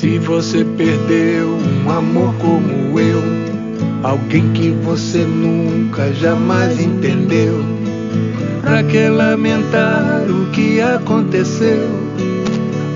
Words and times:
Se 0.00 0.18
você 0.18 0.64
perdeu 0.64 1.58
um 1.58 1.90
amor 1.90 2.34
como 2.36 2.98
eu, 2.98 3.22
alguém 4.02 4.50
que 4.52 4.70
você 4.70 5.18
nunca 5.18 6.10
jamais 6.14 6.80
entendeu, 6.80 7.62
pra 8.62 8.82
que 8.82 9.10
lamentar 9.10 10.22
o 10.26 10.50
que 10.52 10.80
aconteceu? 10.80 11.86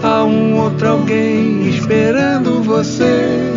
Há 0.03 0.25
um 0.25 0.59
outro 0.59 0.89
alguém 0.89 1.69
esperando 1.69 2.63
você. 2.63 3.53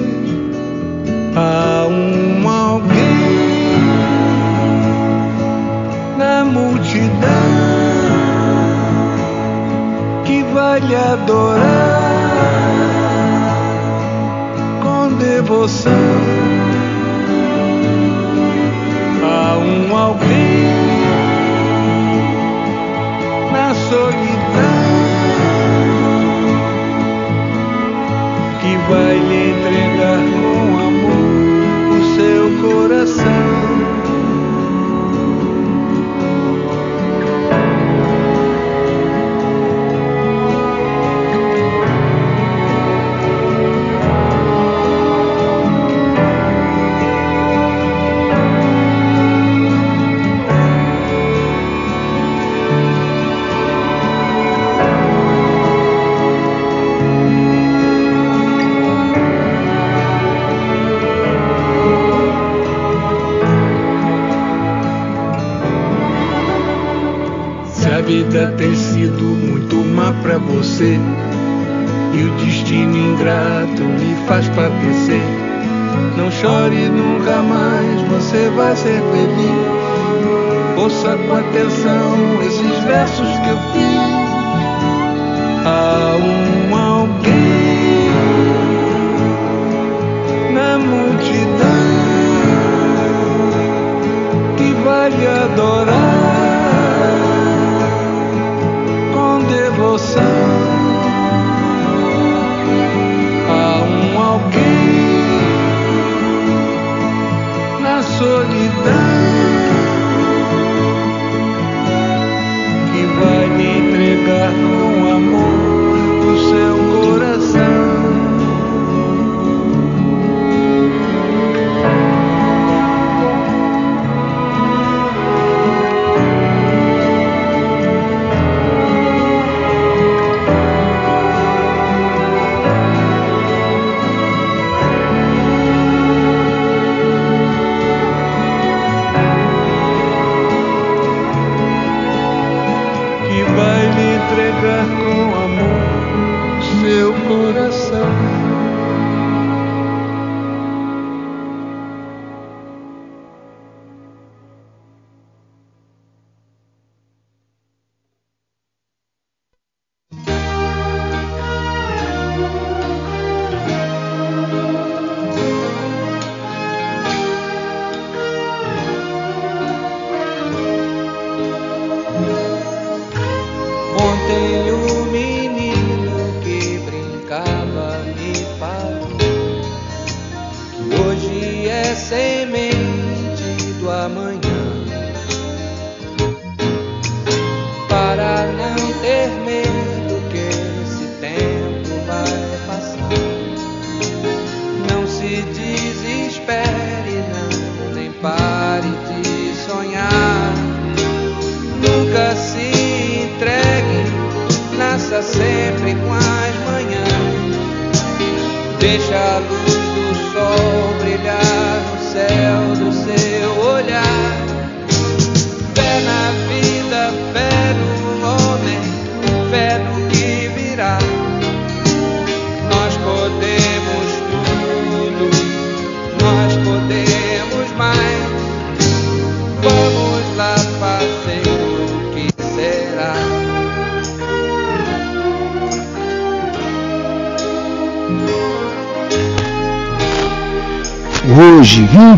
Há 1.34 1.88
um 1.88 2.50
alguém 2.50 3.78
na 6.18 6.44
multidão 6.44 7.08
que 10.26 10.44
vai 10.54 10.82
lhe 10.82 10.96
adorar 10.96 11.97
devoção 15.48 15.94
a 19.24 19.58
um 19.58 19.98
alguém 19.98 20.66
na 23.54 23.74
solidão 23.74 24.18
que 28.60 28.78
vai 28.90 29.18
lhe 29.20 29.47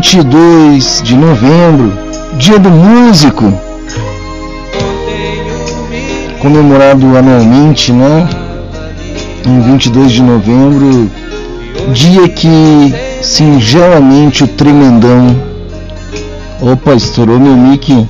22 0.00 1.02
de 1.02 1.14
novembro, 1.14 1.92
Dia 2.38 2.58
do 2.58 2.70
Músico, 2.70 3.52
comemorado 6.38 7.18
anualmente, 7.18 7.92
né? 7.92 8.26
Em 9.46 9.60
22 9.60 10.12
de 10.12 10.22
novembro, 10.22 11.10
dia 11.92 12.26
que 12.30 12.94
singelamente 13.20 14.42
o 14.42 14.48
tremendão. 14.48 15.36
Opa, 16.62 16.94
estourou 16.94 17.38
meu 17.38 17.54
mic. 17.54 17.92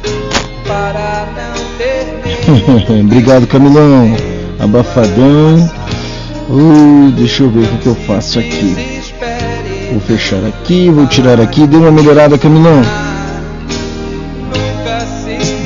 Obrigado, 3.04 3.48
Camilão. 3.48 4.16
Abafadão. 4.60 5.68
Uh, 6.48 7.10
deixa 7.16 7.42
eu 7.42 7.50
ver 7.50 7.64
o 7.64 7.66
que, 7.66 7.78
que 7.78 7.86
eu 7.88 7.96
faço 7.96 8.38
aqui. 8.38 8.99
Vou 9.90 10.00
fechar 10.00 10.44
aqui, 10.46 10.88
vou 10.88 11.06
tirar 11.06 11.40
aqui. 11.40 11.66
Deu 11.66 11.80
uma 11.80 11.90
melhorada, 11.90 12.38
Caminão. 12.38 12.80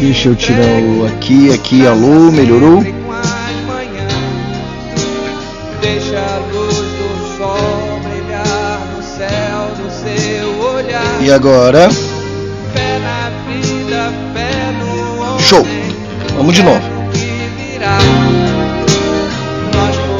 Deixa 0.01 0.29
eu 0.29 0.35
tirar 0.35 0.61
o 0.61 1.07
aqui, 1.07 1.53
aqui, 1.53 1.87
alô, 1.87 2.31
melhorou? 2.31 2.83
E 11.21 11.31
agora? 11.31 11.89
Show! 15.39 15.67
Vamos 16.37 16.55
de 16.55 16.63
novo. 16.63 16.83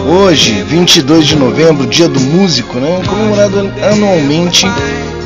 Hoje, 0.07 0.63
22 0.65 1.27
de 1.27 1.35
novembro, 1.35 1.87
dia 1.87 2.07
do 2.09 2.21
músico, 2.21 2.79
né? 2.79 3.01
Comemorado 3.07 3.73
anualmente, 3.91 4.67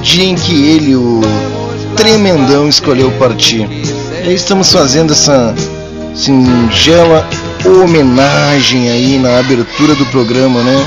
dia 0.03 0.25
em 0.25 0.37
que 0.37 0.69
ele, 0.69 0.95
o 0.95 1.21
tremendão, 1.97 2.69
escolheu 2.69 3.11
partir. 3.19 3.69
E 4.25 4.29
aí 4.29 4.35
estamos 4.35 4.73
fazendo 4.73 5.13
essa 5.13 5.53
singela 6.15 7.29
homenagem 7.65 8.89
aí 8.89 9.19
na 9.19 9.41
abertura 9.41 9.97
do 9.97 10.07
programa, 10.07 10.63
né? 10.63 10.87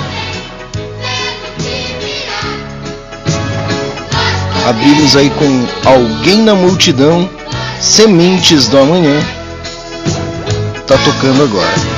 Abrimos 4.70 5.18
aí 5.18 5.30
com 5.32 5.68
Alguém 5.86 6.44
na 6.44 6.56
Multidão, 6.56 7.30
Sementes 7.82 8.68
do 8.68 8.78
Amanhã. 8.78 9.20
Tá 10.88 10.98
tocando 10.98 11.44
agora. 11.44 11.91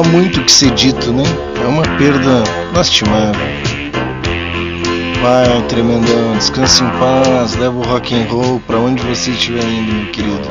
Muito 0.00 0.40
que 0.42 0.52
ser 0.52 0.70
dito, 0.70 1.12
né? 1.12 1.24
É 1.62 1.66
uma 1.66 1.82
perda 1.98 2.44
lastimável. 2.72 3.34
Vai, 5.20 5.62
tremendão, 5.68 6.36
descanse 6.36 6.82
em 6.82 6.90
paz, 6.90 7.54
leva 7.56 7.76
o 7.76 7.82
rock 7.82 8.14
and 8.14 8.26
roll 8.28 8.60
para 8.66 8.78
onde 8.78 9.02
você 9.02 9.30
estiver 9.30 9.64
indo, 9.64 9.92
meu 9.92 10.06
querido. 10.12 10.48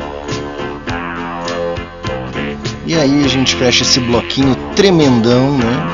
E 2.86 2.94
aí 2.94 3.24
a 3.24 3.28
gente 3.28 3.54
fecha 3.56 3.82
esse 3.82 4.00
bloquinho 4.00 4.54
tremendão, 4.76 5.56
né? 5.58 5.86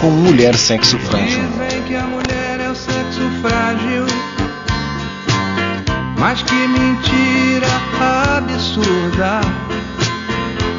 Com 0.00 0.10
mulher 0.10 0.56
sexo 0.56 0.98
frágil. 0.98 1.40
Dizem 1.52 1.82
que 1.82 1.94
a 1.94 2.02
mulher 2.02 2.60
é 2.60 2.68
o 2.68 2.74
sexo 2.74 3.20
frágil, 3.40 4.06
mas 6.18 6.42
que 6.42 6.54
mentira 6.54 7.68
absurda. 8.36 9.69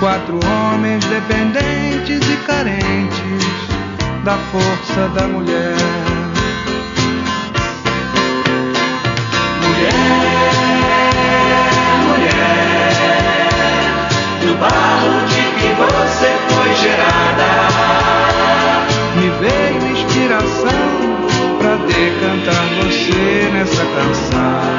Quatro 0.00 0.38
homens 0.46 1.04
dependentes 1.06 2.20
e 2.30 2.36
carentes 2.46 3.44
da 4.22 4.38
força 4.52 5.08
da 5.08 5.26
mulher. 5.26 5.74
Mulher, 9.60 9.92
mulher, 12.06 12.92
do 14.40 14.54
barro 14.60 15.26
de 15.26 15.42
que 15.58 15.68
você 15.74 16.30
foi 16.48 16.70
gerada, 16.76 17.50
me 19.16 19.28
veio 19.40 19.82
inspiração 19.96 20.86
pra 21.58 21.74
decantar 21.88 22.64
você 22.84 23.50
nessa 23.52 23.84
canção. 23.84 24.78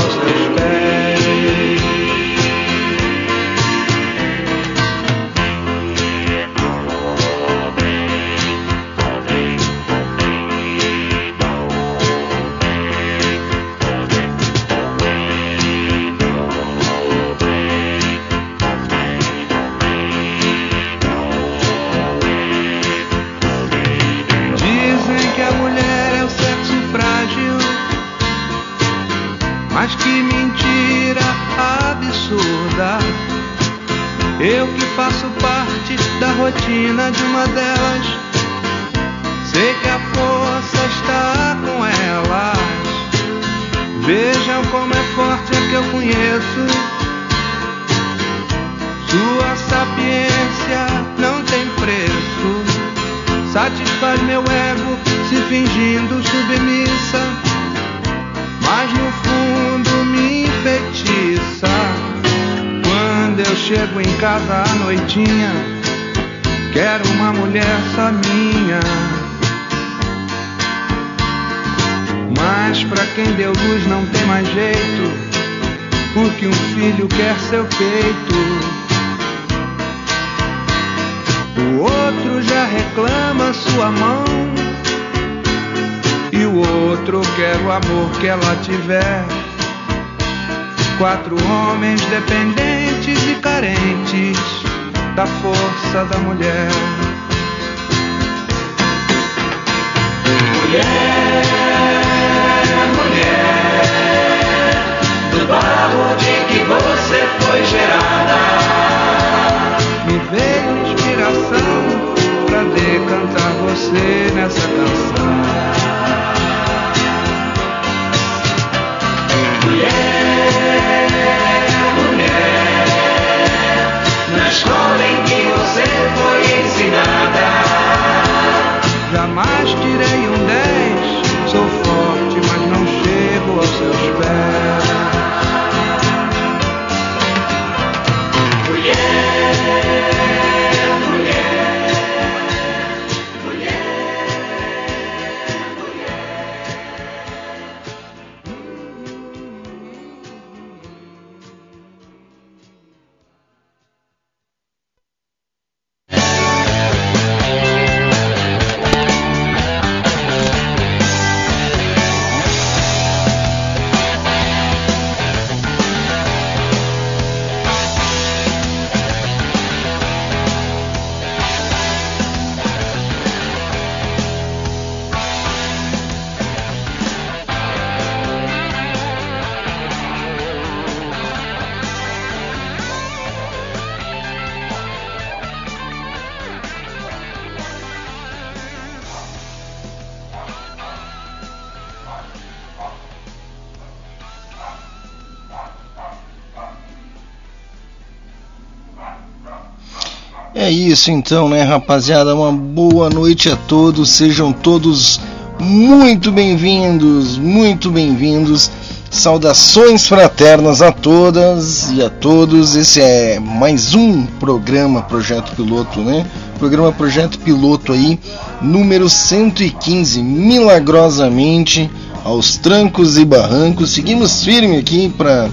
isso 200.71 201.11
então, 201.11 201.49
né, 201.49 201.63
rapaziada? 201.63 202.33
Uma 202.33 202.51
boa 202.51 203.09
noite 203.09 203.49
a 203.49 203.55
todos. 203.55 204.09
Sejam 204.11 204.53
todos 204.53 205.19
muito 205.59 206.31
bem-vindos, 206.31 207.37
muito 207.37 207.91
bem-vindos. 207.91 208.71
Saudações 209.09 210.07
fraternas 210.07 210.81
a 210.81 210.91
todas 210.91 211.91
e 211.91 212.01
a 212.01 212.09
todos. 212.09 212.75
Esse 212.77 213.01
é 213.01 213.39
mais 213.39 213.93
um 213.93 214.25
programa 214.25 215.01
Projeto 215.01 215.53
Piloto, 215.55 215.99
né? 215.99 216.25
Programa 216.57 216.91
Projeto 216.93 217.37
Piloto 217.39 217.91
aí, 217.91 218.17
número 218.61 219.09
115, 219.09 220.23
milagrosamente 220.23 221.89
aos 222.23 222.55
trancos 222.55 223.17
e 223.17 223.25
barrancos. 223.25 223.91
Seguimos 223.91 224.43
firme 224.43 224.77
aqui 224.77 225.09
para 225.09 225.49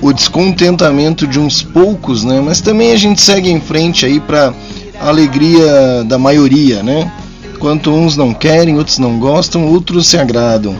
o 0.00 0.12
descontentamento 0.12 1.26
de 1.26 1.38
uns 1.38 1.62
poucos, 1.62 2.24
né? 2.24 2.40
Mas 2.40 2.60
também 2.60 2.92
a 2.92 2.96
gente 2.96 3.20
segue 3.20 3.50
em 3.50 3.60
frente 3.60 4.04
aí 4.04 4.20
para 4.20 4.52
alegria 5.00 6.04
da 6.04 6.18
maioria, 6.18 6.82
né? 6.82 7.10
Enquanto 7.54 7.90
uns 7.90 8.16
não 8.16 8.34
querem, 8.34 8.76
outros 8.76 8.98
não 8.98 9.18
gostam, 9.18 9.66
outros 9.66 10.06
se 10.06 10.18
agradam. 10.18 10.76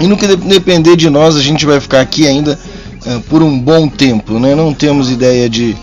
E 0.00 0.06
no 0.06 0.16
que 0.16 0.26
depender 0.26 0.96
de 0.96 1.08
nós, 1.08 1.36
a 1.36 1.42
gente 1.42 1.64
vai 1.64 1.80
ficar 1.80 2.00
aqui 2.00 2.26
ainda 2.26 2.58
uh, 3.06 3.20
por 3.22 3.42
um 3.42 3.58
bom 3.58 3.88
tempo, 3.88 4.38
né? 4.38 4.54
Não 4.54 4.72
temos 4.72 5.10
ideia 5.10 5.48
de 5.48 5.76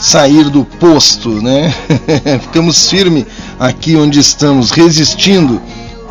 sair 0.00 0.48
do 0.50 0.64
posto, 0.64 1.30
né? 1.42 1.74
Ficamos 2.42 2.88
firme 2.88 3.26
aqui 3.58 3.96
onde 3.96 4.18
estamos, 4.18 4.70
resistindo. 4.70 5.60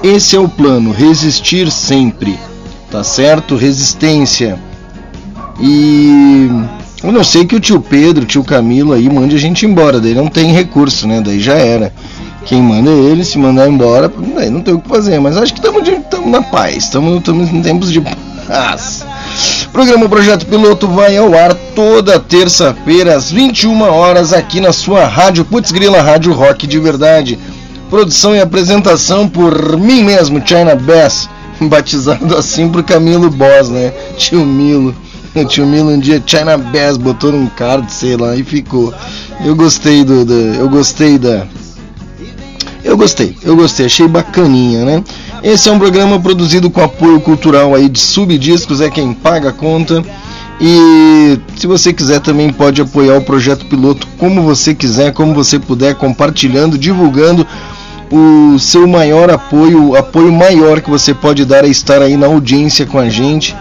Esse 0.03 0.35
é 0.35 0.39
o 0.39 0.47
plano, 0.47 0.91
resistir 0.91 1.71
sempre, 1.71 2.37
tá 2.91 3.03
certo? 3.03 3.55
Resistência. 3.55 4.59
E 5.59 6.49
eu 7.03 7.11
não 7.11 7.23
sei 7.23 7.45
que 7.45 7.55
o 7.55 7.59
tio 7.59 7.79
Pedro, 7.79 8.23
o 8.23 8.27
tio 8.27 8.43
Camilo 8.43 8.93
aí 8.93 9.09
mande 9.09 9.35
a 9.35 9.39
gente 9.39 9.65
embora, 9.65 9.99
daí 9.99 10.13
não 10.13 10.27
tem 10.27 10.51
recurso, 10.51 11.07
né? 11.07 11.21
Daí 11.21 11.39
já 11.39 11.53
era. 11.53 11.93
Quem 12.45 12.61
manda 12.61 12.89
é 12.89 12.93
ele, 12.93 13.25
se 13.25 13.37
mandar 13.37 13.67
embora, 13.67 14.11
daí 14.35 14.49
não 14.49 14.61
tem 14.61 14.73
o 14.73 14.79
que 14.79 14.87
fazer. 14.87 15.19
Mas 15.19 15.37
acho 15.37 15.53
que 15.53 15.59
estamos 15.59 16.31
na 16.31 16.41
paz, 16.41 16.85
estamos 16.85 17.27
em 17.51 17.61
tempos 17.61 17.91
de 17.91 18.01
paz. 18.01 19.05
Programa 19.71 20.07
Projeto 20.07 20.45
Piloto 20.45 20.87
vai 20.87 21.17
ao 21.17 21.33
ar 21.33 21.53
toda 21.75 22.19
terça-feira 22.19 23.15
às 23.15 23.29
21 23.29 23.81
horas 23.81 24.33
aqui 24.33 24.59
na 24.59 24.71
sua 24.71 25.05
rádio 25.05 25.45
Putz 25.45 25.71
Grila, 25.71 26.01
Rádio 26.01 26.33
Rock 26.33 26.65
de 26.65 26.79
Verdade. 26.79 27.37
Produção 27.89 28.35
e 28.35 28.39
apresentação 28.39 29.27
por 29.29 29.77
mim 29.77 30.03
mesmo, 30.03 30.41
China 30.45 30.75
Bass, 30.75 31.29
batizado 31.61 32.35
assim 32.35 32.69
por 32.69 32.83
Camilo 32.83 33.29
Boss, 33.29 33.69
né? 33.69 33.93
Tio 34.17 34.45
Milo. 34.45 34.95
O 35.41 35.45
tio 35.45 35.65
Milo 35.65 35.91
um 35.91 35.99
dia 35.99 36.21
China 36.25 36.57
Bass 36.57 36.97
botou 36.97 37.31
num 37.31 37.47
card, 37.47 37.91
sei 37.91 38.17
lá, 38.17 38.35
e 38.35 38.43
ficou. 38.43 38.93
Eu 39.43 39.55
gostei 39.55 40.03
do, 40.03 40.25
do 40.25 40.33
eu 40.33 40.69
gostei 40.69 41.17
da 41.17 41.45
eu 42.83 42.95
gostei, 42.95 43.35
eu 43.43 43.53
gostei, 43.55 43.85
achei 43.85 44.07
bacaninha, 44.07 44.85
né? 44.85 45.03
Esse 45.43 45.67
é 45.67 45.71
um 45.71 45.77
programa 45.77 46.19
produzido 46.19 46.69
com 46.69 46.81
apoio 46.81 47.19
cultural 47.19 47.75
aí 47.75 47.89
de 47.89 47.99
Subdiscos, 47.99 48.79
é 48.79 48.89
quem 48.89 49.13
paga 49.13 49.49
a 49.49 49.53
conta. 49.53 50.01
E 50.59 51.37
se 51.55 51.67
você 51.67 51.93
quiser 51.93 52.21
também 52.21 52.51
pode 52.51 52.81
apoiar 52.81 53.17
o 53.17 53.21
projeto 53.21 53.65
piloto 53.65 54.07
como 54.17 54.41
você 54.41 54.73
quiser, 54.73 55.11
como 55.11 55.33
você 55.33 55.59
puder, 55.59 55.95
compartilhando, 55.95 56.77
divulgando. 56.77 57.45
O 58.09 58.57
seu 58.57 58.87
maior 58.87 59.29
apoio, 59.29 59.89
o 59.89 59.95
apoio 59.97 60.31
maior 60.31 60.79
que 60.79 60.89
você 60.89 61.13
pode 61.13 61.43
dar 61.43 61.65
é 61.65 61.67
estar 61.67 62.01
aí 62.01 62.15
na 62.15 62.27
audiência 62.27 62.85
com 62.85 62.97
a 62.97 63.09
gente, 63.09 63.53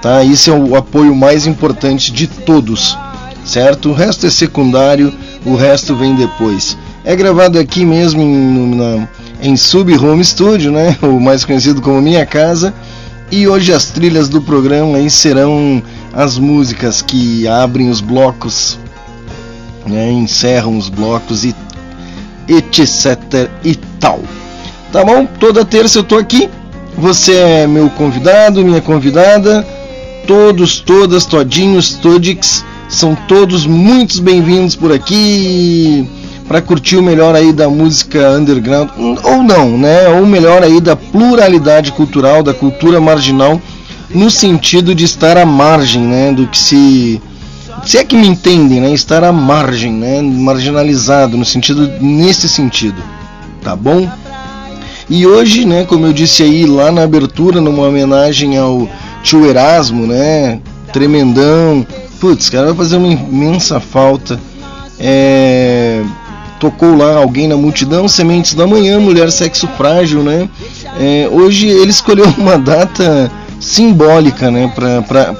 tá? 0.00 0.22
Isso 0.22 0.50
é 0.50 0.52
o 0.52 0.76
apoio 0.76 1.14
mais 1.14 1.46
importante 1.46 2.12
de 2.12 2.26
todos, 2.26 2.96
certo? 3.44 3.90
O 3.90 3.92
resto 3.92 4.26
é 4.26 4.30
secundário, 4.30 5.12
o 5.44 5.54
resto 5.54 5.94
vem 5.94 6.14
depois. 6.14 6.76
É 7.04 7.16
gravado 7.16 7.58
aqui 7.58 7.84
mesmo 7.84 8.20
em, 8.20 8.74
na, 8.74 9.08
em 9.42 9.56
Sub 9.56 9.96
Home 9.96 10.24
Studio, 10.24 10.70
né? 10.70 10.96
O 11.02 11.20
mais 11.20 11.44
conhecido 11.44 11.80
como 11.80 12.00
Minha 12.00 12.26
Casa. 12.26 12.74
E 13.30 13.46
hoje 13.46 13.72
as 13.72 13.86
trilhas 13.86 14.28
do 14.28 14.42
programa 14.42 14.98
aí 14.98 15.08
serão 15.08 15.82
as 16.12 16.36
músicas 16.36 17.00
que 17.00 17.46
abrem 17.46 17.88
os 17.88 18.00
blocos, 18.00 18.76
né? 19.86 20.10
encerram 20.10 20.76
os 20.76 20.88
blocos 20.88 21.44
e 21.44 21.54
etc 22.48 23.48
e 23.64 23.76
tal. 24.00 24.20
Tá 24.92 25.04
bom? 25.04 25.24
Toda 25.38 25.64
terça 25.64 26.00
eu 26.00 26.02
tô 26.02 26.18
aqui. 26.18 26.50
Você 26.98 27.34
é 27.34 27.66
meu 27.66 27.88
convidado, 27.90 28.64
minha 28.64 28.80
convidada. 28.80 29.64
Todos, 30.30 30.78
todas, 30.78 31.26
todinhos, 31.26 31.94
todix, 31.94 32.64
são 32.88 33.16
todos 33.16 33.66
muito 33.66 34.22
bem-vindos 34.22 34.76
por 34.76 34.92
aqui 34.92 36.08
para 36.46 36.62
curtir 36.62 36.98
o 36.98 37.02
melhor 37.02 37.34
aí 37.34 37.52
da 37.52 37.68
música 37.68 38.38
underground 38.38 38.90
ou 39.24 39.42
não, 39.42 39.76
né? 39.76 40.08
Ou 40.08 40.24
melhor 40.24 40.62
aí 40.62 40.80
da 40.80 40.94
pluralidade 40.94 41.90
cultural, 41.90 42.44
da 42.44 42.54
cultura 42.54 43.00
marginal, 43.00 43.60
no 44.14 44.30
sentido 44.30 44.94
de 44.94 45.04
estar 45.04 45.36
à 45.36 45.44
margem, 45.44 46.02
né? 46.02 46.32
Do 46.32 46.46
que 46.46 46.58
se 46.58 47.20
se 47.84 47.98
é 47.98 48.04
que 48.04 48.14
me 48.14 48.28
entendem, 48.28 48.80
né? 48.80 48.92
Estar 48.92 49.24
à 49.24 49.32
margem, 49.32 49.92
né? 49.92 50.22
Marginalizado 50.22 51.36
no 51.36 51.44
sentido 51.44 51.90
nesse 52.00 52.48
sentido, 52.48 53.02
tá 53.64 53.74
bom? 53.74 54.08
E 55.08 55.26
hoje, 55.26 55.64
né? 55.64 55.82
Como 55.82 56.06
eu 56.06 56.12
disse 56.12 56.44
aí 56.44 56.66
lá 56.66 56.92
na 56.92 57.02
abertura, 57.02 57.60
numa 57.60 57.82
homenagem 57.82 58.56
ao 58.56 58.88
tio 59.22 59.46
Erasmo, 59.46 60.06
né? 60.06 60.60
Tremendão, 60.92 61.86
putz, 62.20 62.50
cara, 62.50 62.66
vai 62.66 62.76
fazer 62.76 62.96
uma 62.96 63.08
imensa 63.08 63.80
falta. 63.80 64.38
É, 64.98 66.02
tocou 66.60 66.94
lá 66.94 67.16
alguém 67.16 67.48
na 67.48 67.56
multidão, 67.56 68.06
Sementes 68.06 68.54
da 68.54 68.66
Manhã, 68.66 69.00
Mulher 69.00 69.30
Sexo 69.32 69.66
Frágil, 69.76 70.22
né? 70.22 70.48
É, 70.98 71.28
hoje 71.32 71.66
ele 71.66 71.90
escolheu 71.90 72.26
uma 72.36 72.58
data 72.58 73.30
simbólica, 73.58 74.50
né, 74.50 74.72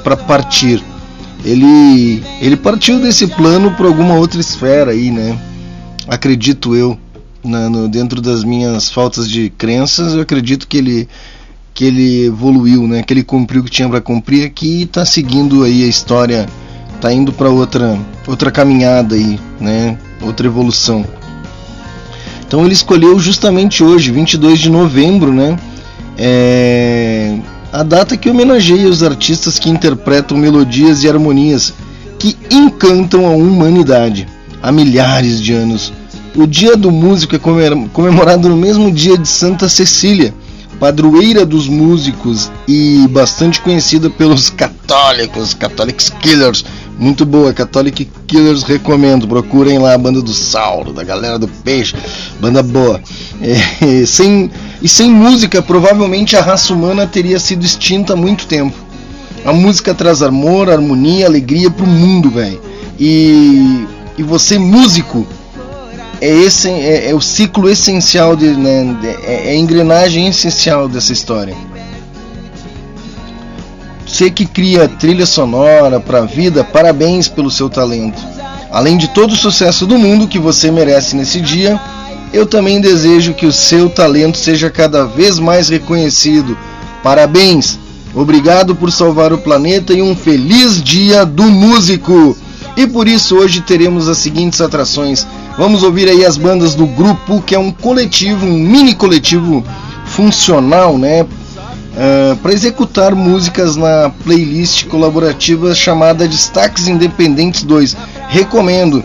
para 0.02 0.16
partir. 0.16 0.82
Ele, 1.44 2.22
ele 2.40 2.56
partiu 2.56 3.00
desse 3.00 3.26
plano 3.26 3.70
para 3.72 3.86
alguma 3.86 4.14
outra 4.14 4.40
esfera 4.40 4.90
aí, 4.90 5.10
né? 5.10 5.38
Acredito 6.06 6.74
eu, 6.74 6.98
na, 7.42 7.70
no, 7.70 7.88
dentro 7.88 8.20
das 8.20 8.44
minhas 8.44 8.90
faltas 8.90 9.28
de 9.28 9.48
crenças, 9.50 10.14
eu 10.14 10.20
acredito 10.20 10.68
que 10.68 10.76
ele 10.76 11.08
que 11.74 11.84
ele 11.84 12.26
evoluiu, 12.26 12.86
né? 12.86 13.02
Que 13.02 13.12
ele 13.12 13.22
cumpriu 13.22 13.60
o 13.62 13.64
que 13.64 13.70
tinha 13.70 13.88
para 13.88 14.00
cumprir 14.00 14.44
aqui 14.44 14.80
e 14.80 14.82
está 14.82 15.04
seguindo 15.04 15.64
aí 15.64 15.84
a 15.84 15.88
história, 15.88 16.46
está 16.94 17.12
indo 17.12 17.32
para 17.32 17.48
outra 17.48 17.98
outra 18.26 18.50
caminhada 18.50 19.14
aí, 19.14 19.38
né? 19.60 19.98
outra 20.22 20.46
evolução. 20.46 21.04
Então 22.46 22.64
ele 22.64 22.72
escolheu 22.72 23.18
justamente 23.18 23.82
hoje, 23.82 24.10
22 24.10 24.58
de 24.58 24.70
novembro, 24.70 25.32
né? 25.32 25.58
É 26.18 27.38
a 27.72 27.84
data 27.84 28.16
que 28.16 28.28
homenageia 28.28 28.88
os 28.88 29.02
artistas 29.02 29.58
que 29.58 29.70
interpretam 29.70 30.36
melodias 30.36 31.04
e 31.04 31.08
harmonias 31.08 31.72
que 32.18 32.36
encantam 32.50 33.26
a 33.26 33.30
humanidade 33.30 34.26
há 34.60 34.72
milhares 34.72 35.40
de 35.40 35.52
anos. 35.52 35.92
O 36.34 36.46
Dia 36.46 36.76
do 36.76 36.90
Músico 36.90 37.36
é 37.36 37.38
comemorado 37.92 38.48
no 38.48 38.56
mesmo 38.56 38.90
dia 38.90 39.16
de 39.16 39.28
Santa 39.28 39.68
Cecília, 39.68 40.34
padroeira 40.80 41.44
dos 41.44 41.68
músicos 41.68 42.50
e 42.66 43.06
bastante 43.10 43.60
conhecida 43.60 44.08
pelos 44.08 44.48
católicos, 44.48 45.52
Catholic 45.52 46.10
Killers, 46.12 46.64
muito 46.98 47.24
boa, 47.24 47.52
Catholic 47.52 48.08
Killers 48.26 48.62
recomendo. 48.62 49.28
Procurem 49.28 49.78
lá 49.78 49.94
a 49.94 49.98
banda 49.98 50.20
do 50.20 50.32
Sauro, 50.34 50.92
da 50.92 51.02
galera 51.02 51.38
do 51.38 51.48
Peixe. 51.48 51.94
Banda 52.40 52.62
boa. 52.62 53.00
É, 53.40 54.04
sem, 54.04 54.50
e 54.82 54.88
sem 54.88 55.10
música, 55.10 55.62
provavelmente 55.62 56.36
a 56.36 56.42
raça 56.42 56.74
humana 56.74 57.06
teria 57.06 57.38
sido 57.38 57.64
extinta 57.64 58.12
há 58.12 58.16
muito 58.16 58.46
tempo. 58.46 58.76
A 59.44 59.52
música 59.52 59.94
traz 59.94 60.22
amor, 60.22 60.68
harmonia, 60.68 61.26
alegria 61.26 61.70
pro 61.70 61.86
mundo, 61.86 62.28
velho. 62.28 62.60
E, 62.98 63.86
e 64.18 64.22
você, 64.22 64.58
músico, 64.58 65.26
é, 66.20 66.28
esse, 66.28 66.68
é, 66.68 67.10
é 67.10 67.14
o 67.14 67.20
ciclo 67.20 67.68
essencial, 67.68 68.36
de, 68.36 68.50
né, 68.50 68.96
é, 69.24 69.48
é 69.48 69.50
a 69.52 69.56
engrenagem 69.56 70.28
essencial 70.28 70.88
dessa 70.88 71.12
história. 71.12 71.54
Você 74.06 74.30
que 74.30 74.44
cria 74.44 74.88
trilha 74.88 75.24
sonora 75.24 76.00
para 76.00 76.18
a 76.18 76.26
vida, 76.26 76.64
parabéns 76.64 77.28
pelo 77.28 77.50
seu 77.50 77.70
talento. 77.70 78.20
Além 78.70 78.96
de 78.96 79.08
todo 79.08 79.32
o 79.32 79.36
sucesso 79.36 79.86
do 79.86 79.96
mundo 79.96 80.28
que 80.28 80.38
você 80.38 80.70
merece 80.70 81.16
nesse 81.16 81.40
dia, 81.40 81.80
eu 82.32 82.44
também 82.44 82.80
desejo 82.80 83.34
que 83.34 83.46
o 83.46 83.52
seu 83.52 83.88
talento 83.88 84.36
seja 84.36 84.68
cada 84.68 85.04
vez 85.04 85.38
mais 85.38 85.68
reconhecido. 85.68 86.56
Parabéns! 87.02 87.78
Obrigado 88.14 88.74
por 88.74 88.90
salvar 88.90 89.32
o 89.32 89.38
planeta 89.38 89.92
e 89.92 90.02
um 90.02 90.14
feliz 90.14 90.82
dia 90.82 91.24
do 91.24 91.44
músico! 91.44 92.36
E 92.76 92.86
por 92.86 93.08
isso 93.08 93.36
hoje 93.36 93.60
teremos 93.60 94.08
as 94.08 94.18
seguintes 94.18 94.60
atrações. 94.60 95.26
Vamos 95.60 95.82
ouvir 95.82 96.08
aí 96.08 96.24
as 96.24 96.38
bandas 96.38 96.74
do 96.74 96.86
grupo, 96.86 97.42
que 97.42 97.54
é 97.54 97.58
um 97.58 97.70
coletivo, 97.70 98.46
um 98.46 98.58
mini 98.58 98.94
coletivo 98.94 99.62
funcional, 100.06 100.96
né, 100.96 101.20
uh, 101.22 102.34
para 102.36 102.54
executar 102.54 103.14
músicas 103.14 103.76
na 103.76 104.10
playlist 104.24 104.86
colaborativa 104.86 105.74
chamada 105.74 106.26
Destaques 106.26 106.88
Independentes 106.88 107.62
2. 107.62 107.94
Recomendo. 108.30 109.04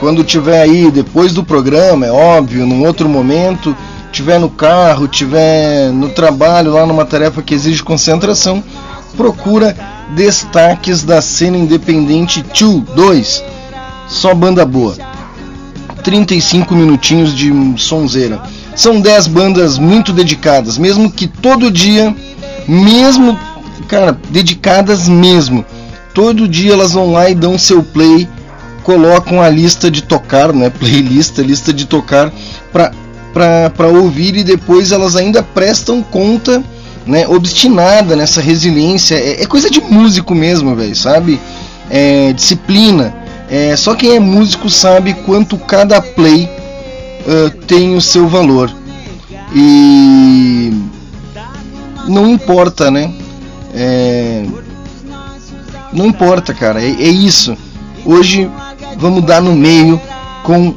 Quando 0.00 0.24
tiver 0.24 0.62
aí 0.62 0.90
depois 0.90 1.34
do 1.34 1.44
programa, 1.44 2.06
é 2.06 2.10
óbvio, 2.10 2.66
num 2.66 2.86
outro 2.86 3.06
momento, 3.06 3.76
tiver 4.10 4.40
no 4.40 4.48
carro, 4.48 5.06
tiver 5.06 5.90
no 5.92 6.08
trabalho, 6.08 6.72
lá 6.72 6.86
numa 6.86 7.04
tarefa 7.04 7.42
que 7.42 7.52
exige 7.52 7.82
concentração, 7.82 8.64
procura 9.18 9.76
Destaques 10.14 11.04
da 11.04 11.20
Cena 11.20 11.58
Independente 11.58 12.42
2. 12.42 13.44
Só 14.08 14.34
banda 14.34 14.64
boa. 14.64 15.13
35 16.04 16.74
minutinhos 16.74 17.34
de 17.34 17.50
sonzeira. 17.78 18.40
São 18.76 19.00
10 19.00 19.26
bandas 19.28 19.78
muito 19.78 20.12
dedicadas, 20.12 20.78
mesmo 20.78 21.10
que 21.10 21.26
todo 21.26 21.70
dia, 21.70 22.14
mesmo, 22.68 23.38
cara, 23.88 24.16
dedicadas 24.30 25.08
mesmo. 25.08 25.64
Todo 26.12 26.46
dia 26.46 26.74
elas 26.74 26.92
vão 26.92 27.10
lá 27.10 27.28
e 27.28 27.34
dão 27.34 27.58
seu 27.58 27.82
play, 27.82 28.28
colocam 28.84 29.40
a 29.40 29.48
lista 29.48 29.90
de 29.90 30.02
tocar, 30.02 30.52
né, 30.52 30.70
playlist, 30.78 31.38
lista 31.38 31.72
de 31.72 31.86
tocar 31.86 32.32
para 32.70 33.88
ouvir 33.88 34.36
e 34.36 34.44
depois 34.44 34.92
elas 34.92 35.16
ainda 35.16 35.42
prestam 35.42 36.02
conta, 36.02 36.62
né, 37.06 37.26
obstinada 37.26 38.14
nessa 38.14 38.40
resiliência. 38.40 39.14
É, 39.16 39.42
é 39.42 39.46
coisa 39.46 39.70
de 39.70 39.80
músico 39.80 40.34
mesmo, 40.34 40.76
velho, 40.76 40.94
sabe? 40.94 41.40
É, 41.90 42.32
disciplina. 42.32 43.23
É, 43.56 43.76
só 43.76 43.94
quem 43.94 44.16
é 44.16 44.18
músico 44.18 44.68
sabe 44.68 45.14
quanto 45.14 45.56
cada 45.56 46.02
play 46.02 46.50
uh, 47.20 47.50
tem 47.68 47.94
o 47.94 48.00
seu 48.00 48.26
valor. 48.26 48.68
E 49.54 50.72
não 52.08 52.28
importa, 52.28 52.90
né? 52.90 53.14
É, 53.72 54.44
não 55.92 56.06
importa, 56.06 56.52
cara. 56.52 56.82
É, 56.82 56.88
é 56.88 57.08
isso. 57.08 57.56
Hoje 58.04 58.50
vamos 58.98 59.22
dar 59.22 59.40
no 59.40 59.54
meio 59.54 60.00
com 60.42 60.74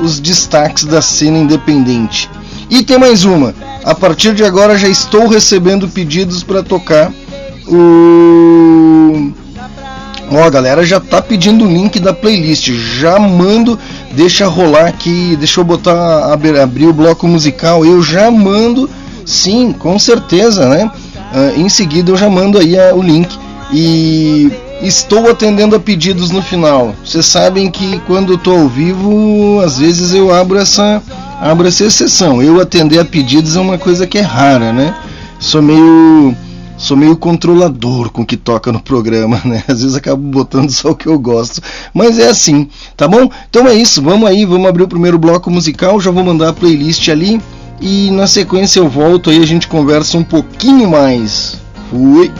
os 0.00 0.18
destaques 0.18 0.82
da 0.82 1.00
cena 1.00 1.38
independente. 1.38 2.28
E 2.68 2.82
tem 2.82 2.98
mais 2.98 3.24
uma. 3.24 3.54
A 3.84 3.94
partir 3.94 4.34
de 4.34 4.42
agora 4.42 4.76
já 4.76 4.88
estou 4.88 5.28
recebendo 5.28 5.88
pedidos 5.88 6.42
para 6.42 6.60
tocar 6.60 7.12
o 7.68 8.59
Ó, 10.30 10.44
a 10.44 10.50
galera 10.50 10.84
já 10.84 11.00
tá 11.00 11.20
pedindo 11.20 11.64
o 11.64 11.68
link 11.68 11.98
da 11.98 12.12
playlist. 12.12 12.70
Já 12.70 13.18
mando, 13.18 13.78
deixa 14.12 14.46
rolar 14.46 14.86
aqui, 14.86 15.36
deixa 15.36 15.60
eu 15.60 15.64
botar 15.64 16.32
abrir, 16.32 16.58
abrir 16.58 16.86
o 16.86 16.92
bloco 16.92 17.26
musical. 17.26 17.84
Eu 17.84 18.00
já 18.00 18.30
mando, 18.30 18.88
sim, 19.26 19.72
com 19.72 19.98
certeza, 19.98 20.68
né? 20.68 20.90
Uh, 21.32 21.60
em 21.60 21.68
seguida 21.68 22.10
eu 22.10 22.16
já 22.16 22.30
mando 22.30 22.58
aí 22.58 22.74
uh, 22.76 22.96
o 22.96 23.02
link 23.02 23.28
e 23.72 24.50
estou 24.82 25.30
atendendo 25.30 25.74
a 25.74 25.80
pedidos 25.80 26.30
no 26.30 26.42
final. 26.42 26.94
Vocês 27.04 27.26
sabem 27.26 27.70
que 27.70 27.98
quando 28.06 28.32
eu 28.32 28.38
tô 28.38 28.52
ao 28.52 28.68
vivo, 28.68 29.60
às 29.64 29.78
vezes 29.78 30.12
eu 30.14 30.32
abro 30.32 30.58
essa 30.58 31.02
abro 31.40 31.66
essa 31.66 31.84
exceção. 31.84 32.42
Eu 32.42 32.60
atender 32.60 32.98
a 32.98 33.04
pedidos 33.04 33.56
é 33.56 33.60
uma 33.60 33.78
coisa 33.78 34.06
que 34.06 34.18
é 34.18 34.22
rara, 34.22 34.72
né? 34.72 34.94
Sou 35.38 35.62
meio 35.62 36.36
sou 36.80 36.96
meio 36.96 37.14
controlador 37.14 38.10
com 38.10 38.22
o 38.22 38.26
que 38.26 38.38
toca 38.38 38.72
no 38.72 38.80
programa, 38.80 39.40
né? 39.44 39.62
Às 39.68 39.82
vezes 39.82 39.94
acabo 39.94 40.22
botando 40.22 40.70
só 40.70 40.90
o 40.90 40.96
que 40.96 41.06
eu 41.06 41.18
gosto, 41.18 41.60
mas 41.92 42.18
é 42.18 42.28
assim, 42.28 42.68
tá 42.96 43.06
bom? 43.06 43.30
Então 43.48 43.68
é 43.68 43.74
isso, 43.74 44.00
vamos 44.02 44.28
aí, 44.28 44.46
vamos 44.46 44.66
abrir 44.66 44.84
o 44.84 44.88
primeiro 44.88 45.18
bloco 45.18 45.50
musical, 45.50 46.00
já 46.00 46.10
vou 46.10 46.24
mandar 46.24 46.48
a 46.48 46.52
playlist 46.54 47.06
ali 47.08 47.40
e 47.80 48.10
na 48.10 48.26
sequência 48.26 48.80
eu 48.80 48.88
volto 48.88 49.28
aí 49.28 49.42
a 49.42 49.46
gente 49.46 49.68
conversa 49.68 50.16
um 50.16 50.24
pouquinho 50.24 50.90
mais. 50.90 51.58
Fui. 51.90 52.32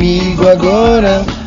Comigo 0.00 0.48
agora. 0.48 1.39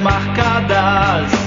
marcadas. 0.00 1.39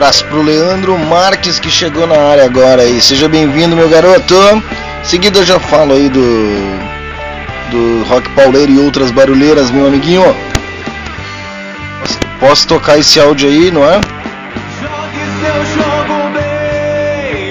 Abraço 0.00 0.24
pro 0.24 0.40
Leandro 0.40 0.98
Marques 0.98 1.58
que 1.58 1.70
chegou 1.70 2.06
na 2.06 2.16
área 2.16 2.46
agora 2.46 2.80
aí. 2.80 3.02
Seja 3.02 3.28
bem-vindo, 3.28 3.76
meu 3.76 3.86
garoto. 3.86 4.34
Seguida 5.02 5.40
eu 5.40 5.44
já 5.44 5.60
falo 5.60 5.92
aí 5.92 6.08
do 6.08 6.80
do 7.70 8.02
rock 8.08 8.26
pauleiro 8.30 8.72
e 8.72 8.78
outras 8.78 9.10
barulheiras, 9.10 9.70
meu 9.70 9.86
amiguinho. 9.86 10.24
Posso 12.38 12.66
tocar 12.66 12.98
esse 12.98 13.20
áudio 13.20 13.50
aí, 13.50 13.70
não 13.70 13.84
é? 13.84 14.00
Jogue 14.80 15.20
seu 15.42 15.66
jogo, 15.76 16.30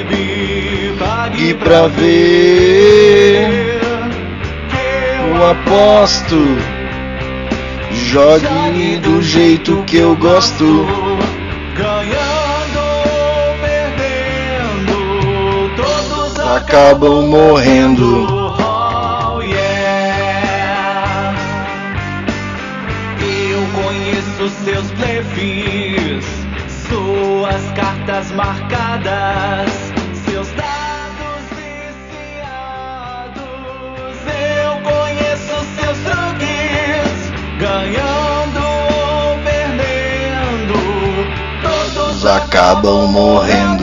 baby. 0.01 0.95
Pague 0.97 1.53
pra 1.53 1.85
ver. 1.87 3.79
Eu 5.35 5.51
aposto. 5.51 6.57
Jogue 7.91 8.97
do 9.03 9.21
jeito 9.21 9.83
que 9.85 9.97
eu 9.97 10.15
gosto. 10.15 10.87
Acabam 16.59 17.27
morrendo. 17.27 18.27
Oh, 18.59 19.41
yeah. 19.41 21.33
Eu 23.21 23.65
conheço 23.81 24.49
seus 24.65 24.91
blefes, 24.91 26.25
suas 26.89 27.71
cartas 27.71 28.31
marcadas, 28.31 29.71
seus 30.25 30.49
dados 30.51 31.45
viciados. 31.55 33.41
Eu 34.27 34.81
conheço 34.83 35.55
seus 35.79 35.97
truques, 36.03 37.31
ganhando 37.57 38.59
ou 38.59 39.39
perdendo, 39.45 40.77
todos 41.63 42.25
Acabam 42.25 43.07
morrendo. 43.07 43.78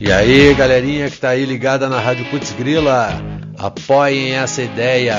E 0.00 0.10
aí, 0.10 0.52
galerinha 0.54 1.08
que 1.10 1.18
tá 1.18 1.28
aí 1.28 1.44
ligada 1.44 1.86
na 1.86 2.00
Rádio 2.00 2.24
Putz 2.30 2.52
Grila, 2.52 3.10
apoiem 3.58 4.32
essa 4.32 4.62
ideia. 4.62 5.16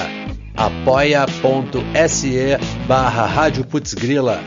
apoia.se 0.57 2.57
barra 2.87 3.27
Rádio 3.27 3.63
Putz 3.63 3.93
Grila. 3.93 4.39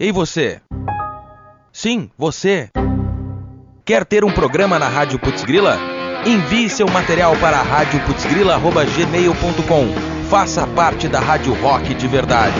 Ei 0.00 0.10
você! 0.10 0.62
Sim, 1.70 2.08
você! 2.16 2.70
Quer 3.84 4.06
ter 4.06 4.24
um 4.24 4.32
programa 4.32 4.78
na 4.78 4.88
Rádio 4.88 5.18
Putzgrila? 5.18 5.76
Envie 6.24 6.70
seu 6.70 6.88
material 6.88 7.36
para 7.36 7.60
radioputzgrila.gmail.com 7.60 9.88
Faça 10.30 10.66
parte 10.68 11.08
da 11.08 11.20
Rádio 11.20 11.52
Rock 11.60 11.92
de 11.94 12.08
verdade. 12.08 12.56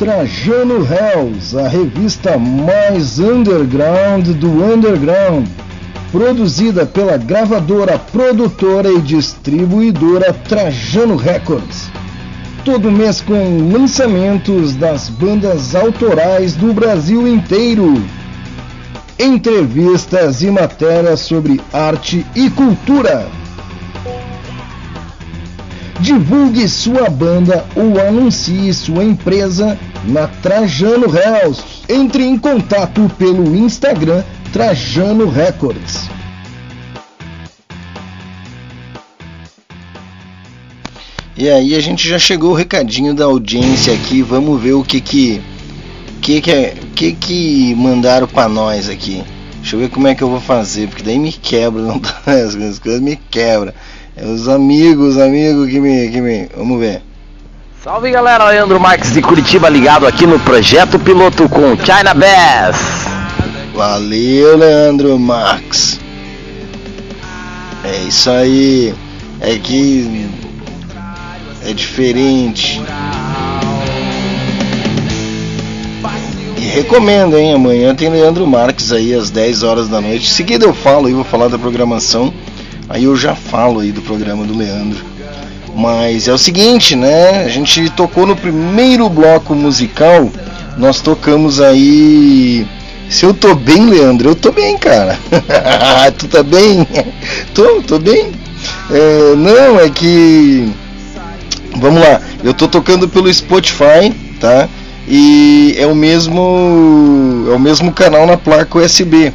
Trajano 0.00 0.78
Hells, 0.82 1.54
a 1.54 1.68
revista 1.68 2.38
mais 2.38 3.18
underground 3.18 4.28
do 4.28 4.48
underground, 4.64 5.46
produzida 6.10 6.86
pela 6.86 7.18
gravadora, 7.18 7.98
produtora 7.98 8.90
e 8.90 8.98
distribuidora 9.02 10.32
Trajano 10.32 11.16
Records. 11.16 11.90
Todo 12.64 12.90
mês 12.90 13.20
com 13.20 13.70
lançamentos 13.70 14.74
das 14.74 15.10
bandas 15.10 15.74
autorais 15.74 16.54
do 16.54 16.72
Brasil 16.72 17.28
inteiro. 17.28 18.02
Entrevistas 19.18 20.40
e 20.40 20.50
matérias 20.50 21.20
sobre 21.20 21.60
arte 21.74 22.24
e 22.34 22.48
cultura. 22.48 23.28
Divulgue 26.00 26.66
sua 26.66 27.10
banda 27.10 27.66
ou 27.76 28.00
anuncie 28.00 28.72
sua 28.72 29.04
empresa 29.04 29.78
na 30.04 30.26
Trajano 30.26 31.06
Hells. 31.06 31.62
Entre 31.88 32.24
em 32.24 32.38
contato 32.38 33.10
pelo 33.18 33.56
Instagram 33.56 34.22
Trajano 34.52 35.28
Records. 35.28 36.08
E 41.36 41.48
aí 41.48 41.74
a 41.74 41.80
gente 41.80 42.06
já 42.06 42.18
chegou 42.18 42.50
o 42.50 42.54
recadinho 42.54 43.14
da 43.14 43.24
audiência 43.24 43.94
aqui, 43.94 44.20
vamos 44.20 44.60
ver 44.60 44.74
o 44.74 44.84
que 44.84 45.00
que 45.00 45.40
que 46.20 46.40
que, 46.40 46.50
é, 46.50 46.74
que, 46.94 47.12
que 47.12 47.74
mandaram 47.76 48.26
para 48.26 48.46
nós 48.48 48.90
aqui. 48.90 49.24
Deixa 49.60 49.74
eu 49.74 49.80
ver 49.80 49.88
como 49.88 50.06
é 50.06 50.14
que 50.14 50.22
eu 50.22 50.28
vou 50.28 50.40
fazer, 50.40 50.88
porque 50.88 51.02
daí 51.02 51.18
me 51.18 51.32
quebra, 51.32 51.80
não 51.82 51.98
tá, 51.98 52.20
as 52.26 52.54
coisas 52.78 53.00
me 53.00 53.16
quebra. 53.16 53.74
É 54.16 54.26
os 54.26 54.48
amigos, 54.48 55.16
amigos 55.16 55.70
que 55.70 55.80
me, 55.80 56.10
que 56.10 56.20
me, 56.20 56.48
vamos 56.54 56.78
ver. 56.78 57.02
Salve 57.82 58.10
galera, 58.10 58.46
Leandro 58.50 58.78
Marques 58.78 59.10
de 59.10 59.22
Curitiba 59.22 59.66
ligado 59.70 60.06
aqui 60.06 60.26
no 60.26 60.38
projeto 60.38 60.98
piloto 60.98 61.48
com 61.48 61.74
China 61.78 62.12
Bass. 62.12 63.06
Valeu, 63.74 64.58
Leandro 64.58 65.18
Marques. 65.18 65.98
É 67.82 67.96
isso 68.06 68.28
aí. 68.28 68.94
É 69.40 69.56
que 69.56 70.28
é 71.64 71.72
diferente. 71.72 72.82
E 76.58 76.60
recomendo, 76.60 77.38
hein? 77.38 77.54
Amanhã 77.54 77.94
tem 77.94 78.10
Leandro 78.10 78.46
Marques 78.46 78.92
aí 78.92 79.14
às 79.14 79.30
10 79.30 79.62
horas 79.62 79.88
da 79.88 80.02
noite. 80.02 80.26
Em 80.26 80.34
seguida 80.34 80.66
eu 80.66 80.74
falo 80.74 81.06
aí, 81.06 81.14
vou 81.14 81.24
falar 81.24 81.48
da 81.48 81.58
programação. 81.58 82.30
Aí 82.90 83.04
eu 83.04 83.16
já 83.16 83.34
falo 83.34 83.80
aí 83.80 83.90
do 83.90 84.02
programa 84.02 84.44
do 84.44 84.54
Leandro. 84.54 85.09
Mas 85.74 86.28
é 86.28 86.32
o 86.32 86.38
seguinte, 86.38 86.96
né? 86.96 87.44
A 87.44 87.48
gente 87.48 87.88
tocou 87.90 88.26
no 88.26 88.36
primeiro 88.36 89.08
bloco 89.08 89.54
musical. 89.54 90.30
Nós 90.76 91.00
tocamos 91.00 91.60
aí. 91.60 92.66
Se 93.08 93.24
eu 93.24 93.34
tô 93.34 93.54
bem, 93.54 93.86
Leandro, 93.86 94.30
eu 94.30 94.34
tô 94.34 94.52
bem, 94.52 94.78
cara. 94.78 95.18
tu 96.16 96.28
tá 96.28 96.42
bem? 96.42 96.86
tô, 97.54 97.82
tô 97.82 97.98
bem. 97.98 98.32
É, 98.90 99.34
não, 99.36 99.80
é 99.80 99.88
que. 99.88 100.72
Vamos 101.76 102.02
lá, 102.02 102.20
eu 102.42 102.52
tô 102.52 102.66
tocando 102.68 103.08
pelo 103.08 103.32
Spotify, 103.32 104.12
tá? 104.40 104.68
E 105.08 105.74
é 105.78 105.86
o 105.86 105.94
mesmo. 105.94 107.46
É 107.50 107.54
o 107.54 107.58
mesmo 107.58 107.92
canal 107.92 108.26
na 108.26 108.36
placa 108.36 108.78
USB. 108.78 109.32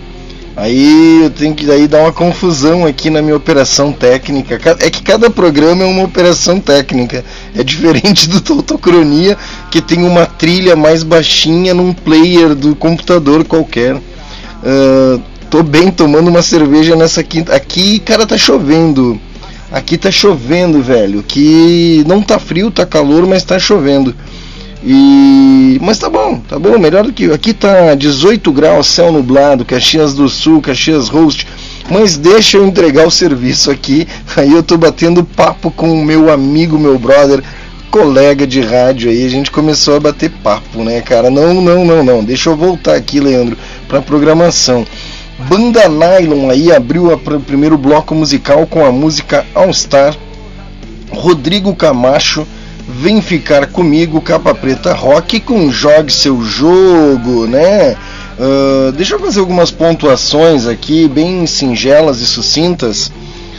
Aí 0.58 1.24
eu 1.24 1.30
tenho 1.30 1.54
que 1.54 1.66
daí 1.66 1.86
dar 1.86 2.00
uma 2.00 2.14
confusão 2.14 2.86
aqui 2.86 3.10
na 3.10 3.22
minha 3.22 3.36
operação 3.36 3.92
técnica. 3.92 4.60
É 4.80 4.90
que 4.90 5.04
cada 5.04 5.30
programa 5.30 5.84
é 5.84 5.86
uma 5.86 6.04
operação 6.04 6.62
técnica. 6.62 7.26
É 7.54 7.62
diferente 7.62 8.30
do 8.30 8.40
Totocronia, 8.40 9.38
que 9.70 9.82
tem 9.82 10.04
uma 10.06 10.26
trilha 10.26 10.76
mais 10.76 11.04
baixinha 11.04 11.74
num 11.74 11.92
player 11.92 12.56
do 12.56 12.74
computador 12.74 13.44
qualquer. 13.44 13.96
Uh, 13.96 15.22
tô 15.50 15.62
bem 15.62 15.92
tomando 15.92 16.30
uma 16.30 16.42
cerveja 16.42 16.96
nessa 16.96 17.22
quinta. 17.22 17.54
Aqui, 17.54 18.00
cara, 18.00 18.26
tá 18.26 18.38
chovendo. 18.38 19.20
Aqui 19.70 19.98
tá 19.98 20.10
chovendo, 20.10 20.82
velho. 20.82 21.22
Que 21.22 22.02
não 22.08 22.22
tá 22.22 22.40
frio, 22.40 22.72
tá 22.72 22.86
calor, 22.86 23.28
mas 23.28 23.44
tá 23.44 23.60
chovendo. 23.60 24.16
E 24.86 25.80
mas 25.82 25.98
tá 25.98 26.08
bom, 26.10 26.40
tá 26.48 26.60
bom, 26.60 26.78
melhor 26.78 27.04
do 27.04 27.12
que 27.12 27.32
aqui 27.32 27.54
tá 27.54 27.96
18 27.96 28.52
graus, 28.52 28.86
céu 28.86 29.12
nublado, 29.12 29.66
Caxias 29.66 30.14
do 30.14 30.30
Sul, 30.30 30.62
Caxias 30.62 31.08
Host, 31.08 31.48
Mas 31.90 32.18
deixa 32.18 32.58
eu 32.58 32.68
entregar 32.68 33.08
o 33.08 33.12
serviço 33.12 33.72
aqui. 33.72 34.08
Aí 34.36 34.52
eu 34.52 34.62
tô 34.62 34.78
batendo 34.78 35.24
papo 35.24 35.72
com 35.72 35.92
o 35.92 36.06
meu 36.06 36.32
amigo, 36.32 36.78
meu 36.78 37.00
brother, 37.00 37.44
colega 37.90 38.46
de 38.46 38.62
rádio 38.62 39.10
aí. 39.10 39.26
A 39.26 39.30
gente 39.30 39.50
começou 39.50 39.96
a 39.96 40.00
bater 40.00 40.30
papo, 40.44 40.84
né, 40.84 41.02
cara? 41.02 41.32
Não, 41.32 41.54
não, 41.62 41.84
não, 41.84 42.04
não. 42.04 42.24
Deixa 42.24 42.50
eu 42.52 42.56
voltar 42.56 42.96
aqui, 42.96 43.20
Leandro, 43.20 43.58
pra 43.88 44.02
programação. 44.04 44.86
Banda 45.50 45.90
Nylon 45.90 46.50
aí 46.50 46.72
abriu 46.72 47.12
o 47.12 47.40
primeiro 47.40 47.78
bloco 47.78 48.14
musical 48.14 48.68
com 48.68 48.86
a 48.86 48.92
música 48.92 49.46
All 49.56 49.74
Star. 49.74 50.16
Rodrigo 51.12 51.76
Camacho 51.76 52.46
vem 52.88 53.22
ficar 53.22 53.68
comigo, 53.68 54.22
capa 54.22 54.54
preta 54.54 54.94
rock 54.94 55.40
com 55.40 55.72
Jogue 55.72 56.12
Seu 56.12 56.42
Jogo, 56.44 57.48
né? 57.48 57.96
Uh, 58.38 58.92
deixa 58.92 59.16
eu 59.16 59.20
fazer 59.20 59.40
algumas 59.40 59.72
pontuações 59.72 60.68
aqui, 60.68 61.08
bem 61.08 61.48
singelas 61.48 62.20
e 62.22 62.28
sucintas. 62.28 63.12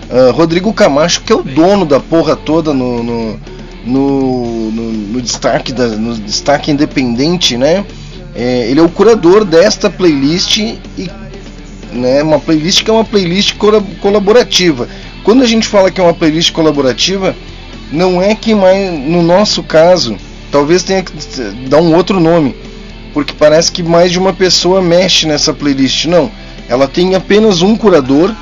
Uh, 0.09 0.31
Rodrigo 0.33 0.73
Camacho, 0.73 1.23
que 1.23 1.33
é 1.33 1.37
o 1.37 1.43
dono 1.43 1.85
da 1.85 1.99
porra 1.99 2.37
toda 2.37 2.73
no, 2.73 3.03
no, 3.03 3.41
no, 3.85 4.71
no, 4.71 4.93
no 4.93 5.23
destaque, 5.23 5.73
da, 5.73 5.89
no 5.89 6.15
destaque 6.15 6.71
independente, 6.71 7.57
né? 7.57 7.85
É, 8.35 8.69
ele 8.71 8.79
é 8.79 8.83
o 8.83 8.89
curador 8.89 9.45
desta 9.45 9.89
playlist 9.89 10.59
e 10.59 10.79
né, 11.91 12.23
uma 12.23 12.39
playlist 12.39 12.85
que 12.85 12.91
é 12.91 12.93
uma 12.93 13.05
playlist 13.05 13.57
colaborativa. 14.01 14.87
Quando 15.25 15.43
a 15.43 15.47
gente 15.47 15.67
fala 15.67 15.91
que 15.91 15.99
é 16.01 16.05
uma 16.05 16.13
playlist 16.13 16.53
colaborativa, 16.53 17.35
não 17.93 18.21
é 18.21 18.35
que 18.35 18.55
mais, 18.55 18.93
no 18.93 19.23
nosso 19.23 19.63
caso, 19.63 20.17
talvez 20.51 20.83
tenha 20.83 21.03
que 21.03 21.13
dar 21.69 21.81
um 21.81 21.95
outro 21.95 22.19
nome, 22.21 22.55
porque 23.13 23.33
parece 23.33 23.71
que 23.71 23.83
mais 23.83 24.11
de 24.13 24.19
uma 24.19 24.33
pessoa 24.33 24.83
mexe 24.83 25.27
nessa 25.27 25.53
playlist. 25.53 26.07
Não, 26.07 26.31
ela 26.69 26.89
tem 26.89 27.15
apenas 27.15 27.63
um 27.63 27.77
curador, 27.77 28.35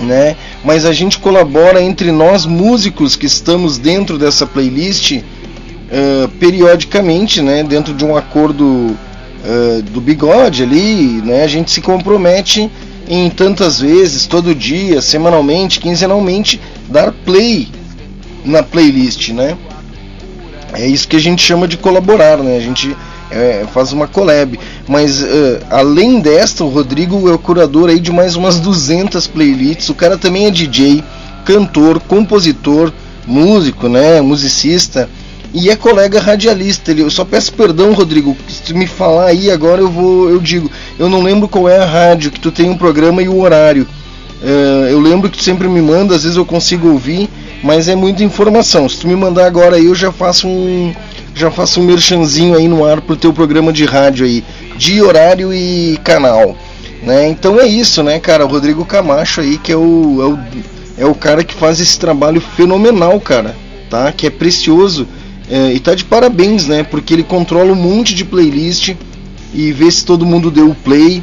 né? 0.00 0.36
Mas 0.64 0.84
a 0.84 0.92
gente 0.92 1.18
colabora 1.18 1.82
entre 1.82 2.12
nós 2.12 2.44
músicos 2.44 3.16
que 3.16 3.26
estamos 3.26 3.78
dentro 3.78 4.18
dessa 4.18 4.46
playlist 4.46 5.12
uh, 5.12 6.28
periodicamente, 6.38 7.40
né? 7.40 7.62
Dentro 7.62 7.94
de 7.94 8.04
um 8.04 8.16
acordo 8.16 8.64
uh, 8.64 9.82
do 9.90 10.00
bigode 10.00 10.62
ali, 10.62 11.22
né? 11.24 11.44
A 11.44 11.48
gente 11.48 11.70
se 11.70 11.80
compromete 11.80 12.70
em 13.08 13.30
tantas 13.30 13.80
vezes, 13.80 14.26
todo 14.26 14.54
dia, 14.54 15.00
semanalmente, 15.00 15.80
quinzenalmente, 15.80 16.60
dar 16.88 17.12
play 17.12 17.68
na 18.46 18.62
playlist, 18.62 19.30
né? 19.30 19.56
É 20.72 20.86
isso 20.86 21.08
que 21.08 21.16
a 21.16 21.20
gente 21.20 21.42
chama 21.42 21.66
de 21.68 21.76
colaborar, 21.76 22.38
né? 22.38 22.56
A 22.56 22.60
gente 22.60 22.96
é, 23.30 23.64
faz 23.72 23.92
uma 23.92 24.06
collab. 24.06 24.58
Mas 24.88 25.22
uh, 25.22 25.26
além 25.70 26.20
desta, 26.20 26.64
o 26.64 26.68
Rodrigo 26.68 27.28
é 27.28 27.32
o 27.32 27.38
curador 27.38 27.88
aí 27.88 28.00
de 28.00 28.12
mais 28.12 28.36
umas 28.36 28.60
200 28.60 29.26
playlists. 29.26 29.88
O 29.88 29.94
cara 29.94 30.16
também 30.16 30.46
é 30.46 30.50
DJ, 30.50 31.02
cantor, 31.44 32.00
compositor, 32.00 32.92
músico, 33.26 33.88
né? 33.88 34.20
Musicista 34.20 35.08
e 35.54 35.70
é 35.70 35.76
colega 35.76 36.20
radialista. 36.20 36.92
Eu 36.92 37.10
só 37.10 37.24
peço 37.24 37.52
perdão, 37.52 37.92
Rodrigo, 37.94 38.36
se 38.48 38.62
tu 38.62 38.76
me 38.76 38.86
falar 38.86 39.26
aí 39.26 39.50
agora 39.50 39.80
eu 39.80 39.90
vou, 39.90 40.28
eu 40.28 40.38
digo, 40.38 40.70
eu 40.98 41.08
não 41.08 41.22
lembro 41.22 41.48
qual 41.48 41.68
é 41.68 41.78
a 41.78 41.86
rádio 41.86 42.30
que 42.30 42.40
tu 42.40 42.52
tem 42.52 42.68
um 42.68 42.76
programa 42.76 43.22
e 43.22 43.28
o 43.28 43.40
horário. 43.40 43.86
Uh, 44.42 44.86
eu 44.90 45.00
lembro 45.00 45.30
que 45.30 45.38
tu 45.38 45.42
sempre 45.42 45.66
me 45.66 45.80
manda, 45.80 46.14
às 46.14 46.24
vezes 46.24 46.36
eu 46.36 46.44
consigo 46.44 46.90
ouvir, 46.90 47.30
mas 47.66 47.88
é 47.88 47.96
muita 47.96 48.22
informação. 48.22 48.88
Se 48.88 49.00
tu 49.00 49.08
me 49.08 49.16
mandar 49.16 49.44
agora 49.44 49.74
aí, 49.74 49.86
eu 49.86 49.94
já 49.94 50.12
faço 50.12 50.46
um, 50.46 50.94
já 51.34 51.50
faço 51.50 51.80
um 51.80 51.84
merchanzinho 51.84 52.56
aí 52.56 52.68
no 52.68 52.84
ar 52.84 53.00
pro 53.00 53.16
teu 53.16 53.32
programa 53.32 53.72
de 53.72 53.84
rádio 53.84 54.24
aí, 54.24 54.44
de 54.76 55.02
horário 55.02 55.52
e 55.52 55.98
canal. 56.04 56.56
Né? 57.02 57.28
Então 57.28 57.60
é 57.60 57.66
isso, 57.66 58.04
né, 58.04 58.20
cara? 58.20 58.46
O 58.46 58.48
Rodrigo 58.48 58.84
Camacho 58.84 59.40
aí, 59.40 59.58
que 59.58 59.72
é 59.72 59.76
o, 59.76 60.22
é 60.98 61.02
o, 61.02 61.04
é 61.04 61.06
o 61.06 61.14
cara 61.14 61.42
que 61.42 61.54
faz 61.54 61.80
esse 61.80 61.98
trabalho 61.98 62.40
fenomenal, 62.40 63.18
cara, 63.20 63.56
tá? 63.90 64.12
Que 64.12 64.28
é 64.28 64.30
precioso 64.30 65.06
é, 65.50 65.72
e 65.72 65.80
tá 65.80 65.94
de 65.94 66.04
parabéns, 66.04 66.68
né? 66.68 66.84
Porque 66.84 67.14
ele 67.14 67.24
controla 67.24 67.72
um 67.72 67.76
monte 67.76 68.14
de 68.14 68.24
playlist 68.24 68.94
e 69.52 69.72
vê 69.72 69.90
se 69.90 70.04
todo 70.04 70.24
mundo 70.24 70.52
deu 70.52 70.70
o 70.70 70.74
play. 70.74 71.20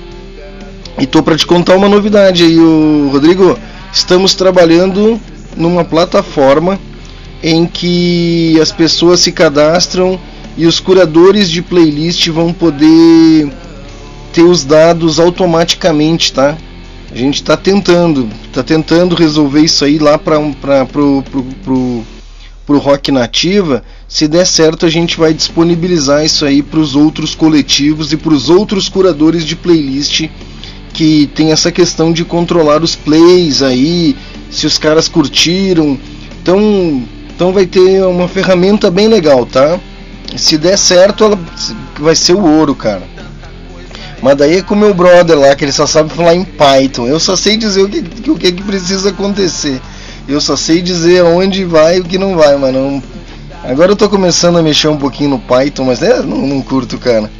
E 0.99 1.07
tô 1.07 1.23
para 1.23 1.37
te 1.37 1.47
contar 1.47 1.75
uma 1.77 1.87
novidade 1.87 2.43
aí, 2.43 2.59
o 2.59 3.09
Rodrigo. 3.11 3.57
Estamos 3.91 4.33
trabalhando 4.33 5.19
numa 5.55 5.83
plataforma 5.83 6.79
em 7.41 7.65
que 7.65 8.59
as 8.61 8.71
pessoas 8.71 9.19
se 9.19 9.31
cadastram 9.31 10.19
e 10.57 10.65
os 10.65 10.79
curadores 10.79 11.49
de 11.49 11.61
playlist 11.61 12.27
vão 12.29 12.53
poder 12.53 13.51
ter 14.31 14.43
os 14.43 14.63
dados 14.63 15.19
automaticamente, 15.19 16.31
tá? 16.31 16.57
A 17.11 17.15
gente 17.15 17.35
está 17.35 17.55
tentando, 17.55 18.29
está 18.45 18.63
tentando 18.63 19.15
resolver 19.15 19.61
isso 19.61 19.85
aí 19.85 19.99
lá 19.99 20.17
para 20.17 20.39
pro, 20.85 21.23
pro, 21.23 21.43
pro, 21.63 22.03
pro 22.65 22.77
rock 22.79 23.11
nativa 23.11 23.83
se 24.13 24.27
der 24.27 24.45
certo, 24.45 24.85
a 24.85 24.89
gente 24.91 25.17
vai 25.17 25.33
disponibilizar 25.33 26.23
isso 26.23 26.45
aí 26.45 26.61
para 26.61 26.79
os 26.79 26.95
outros 26.95 27.33
coletivos 27.33 28.13
e 28.13 28.17
para 28.17 28.31
os 28.31 28.47
outros 28.47 28.87
curadores 28.87 29.43
de 29.43 29.55
playlist 29.55 30.29
que 30.93 31.27
tem 31.33 31.51
essa 31.51 31.71
questão 31.71 32.13
de 32.13 32.23
controlar 32.23 32.83
os 32.83 32.95
plays 32.95 33.63
aí, 33.63 34.15
se 34.53 34.67
os 34.67 34.77
caras 34.77 35.07
curtiram. 35.07 35.99
Então, 36.41 37.03
então 37.35 37.51
vai 37.51 37.65
ter 37.65 38.03
uma 38.03 38.27
ferramenta 38.27 38.91
bem 38.91 39.07
legal, 39.07 39.45
tá? 39.45 39.79
Se 40.37 40.57
der 40.57 40.77
certo, 40.77 41.23
ela 41.23 41.39
vai 41.99 42.15
ser 42.15 42.33
o 42.33 42.45
ouro, 42.45 42.75
cara. 42.75 43.03
Mas 44.21 44.37
daí 44.37 44.57
é 44.57 44.61
com 44.61 44.73
o 44.73 44.77
meu 44.77 44.93
brother 44.93 45.37
lá, 45.37 45.53
que 45.55 45.65
ele 45.65 45.71
só 45.71 45.85
sabe 45.85 46.09
falar 46.13 46.35
em 46.35 46.45
Python. 46.45 47.07
Eu 47.07 47.19
só 47.19 47.35
sei 47.35 47.57
dizer 47.57 47.81
o 47.83 47.89
que, 47.89 48.29
o 48.29 48.37
que, 48.37 48.51
que 48.51 48.63
precisa 48.63 49.09
acontecer. 49.09 49.81
Eu 50.27 50.39
só 50.39 50.55
sei 50.55 50.81
dizer 50.81 51.23
onde 51.23 51.65
vai 51.65 51.97
e 51.97 51.99
o 51.99 52.05
que 52.05 52.17
não 52.17 52.35
vai, 52.35 52.55
mas 52.55 52.73
não 52.73 53.03
Agora 53.63 53.93
eu 53.93 53.95
tô 53.95 54.09
começando 54.09 54.57
a 54.57 54.61
mexer 54.61 54.89
um 54.89 54.97
pouquinho 54.97 55.29
no 55.29 55.39
Python, 55.39 55.85
mas 55.85 56.01
é, 56.03 56.21
não, 56.21 56.45
não 56.45 56.61
curto, 56.61 56.97
cara. 56.97 57.31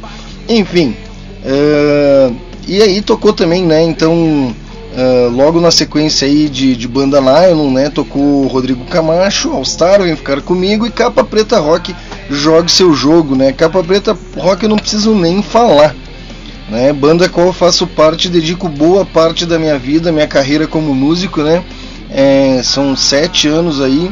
Enfim. 0.48 0.96
Uh, 1.44 2.34
e 2.66 2.80
aí 2.80 3.02
tocou 3.02 3.34
também, 3.34 3.62
né? 3.62 3.82
Então, 3.82 4.54
uh, 4.94 5.30
logo 5.30 5.60
na 5.60 5.70
sequência 5.70 6.26
aí 6.26 6.48
de, 6.48 6.76
de 6.76 6.88
banda 6.88 7.20
Nylon, 7.20 7.70
né? 7.70 7.90
Tocou 7.90 8.46
Rodrigo 8.46 8.84
Camacho, 8.84 9.50
All 9.50 9.64
Star, 9.64 10.02
vem 10.02 10.16
ficar 10.16 10.40
comigo, 10.40 10.86
e 10.86 10.90
Capa 10.90 11.22
Preta 11.22 11.58
Rock, 11.58 11.94
jogue 12.30 12.70
seu 12.70 12.94
jogo, 12.94 13.34
né? 13.34 13.52
Capa 13.52 13.82
Preta 13.82 14.16
Rock 14.36 14.62
eu 14.62 14.68
não 14.68 14.78
preciso 14.78 15.14
nem 15.14 15.42
falar. 15.42 15.94
Né? 16.68 16.92
Banda 16.94 17.28
qual 17.28 17.48
eu 17.48 17.52
faço 17.52 17.86
parte, 17.86 18.28
dedico 18.28 18.68
boa 18.70 19.04
parte 19.04 19.44
da 19.44 19.58
minha 19.58 19.78
vida, 19.78 20.10
minha 20.10 20.26
carreira 20.26 20.66
como 20.66 20.94
músico, 20.94 21.42
né? 21.42 21.62
É, 22.10 22.60
são 22.62 22.96
sete 22.96 23.46
anos 23.48 23.80
aí 23.80 24.10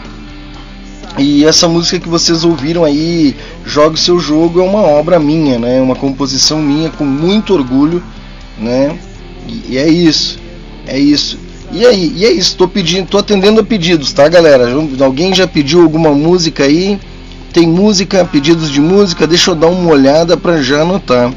e 1.18 1.44
essa 1.44 1.68
música 1.68 2.00
que 2.00 2.08
vocês 2.08 2.42
ouviram 2.42 2.84
aí, 2.84 3.36
Jogue 3.66 4.00
Seu 4.00 4.18
Jogo, 4.18 4.60
é 4.60 4.62
uma 4.62 4.80
obra 4.80 5.18
minha, 5.18 5.58
né? 5.58 5.80
Uma 5.80 5.94
composição 5.94 6.60
minha 6.60 6.90
com 6.90 7.04
muito 7.04 7.52
orgulho, 7.52 8.02
né? 8.58 8.98
E, 9.46 9.76
é 9.76 9.88
isso, 9.88 10.38
é 10.92 10.98
isso. 10.98 11.38
E 11.72 11.86
aí, 11.86 12.12
e 12.14 12.26
é 12.26 12.30
isso, 12.30 12.54
tô 12.54 12.68
pedindo, 12.68 13.08
tô 13.08 13.16
atendendo 13.16 13.60
a 13.62 13.64
pedidos, 13.64 14.12
tá 14.12 14.28
galera? 14.28 14.68
Alguém 15.00 15.34
já 15.34 15.46
pediu 15.46 15.80
alguma 15.80 16.10
música 16.10 16.64
aí? 16.64 17.00
Tem 17.50 17.66
música, 17.66 18.22
pedidos 18.26 18.70
de 18.70 18.78
música, 18.78 19.26
deixa 19.26 19.52
eu 19.52 19.54
dar 19.54 19.68
uma 19.68 19.90
olhada 19.90 20.36
para 20.36 20.60
já 20.60 20.82
anotar. 20.82 21.32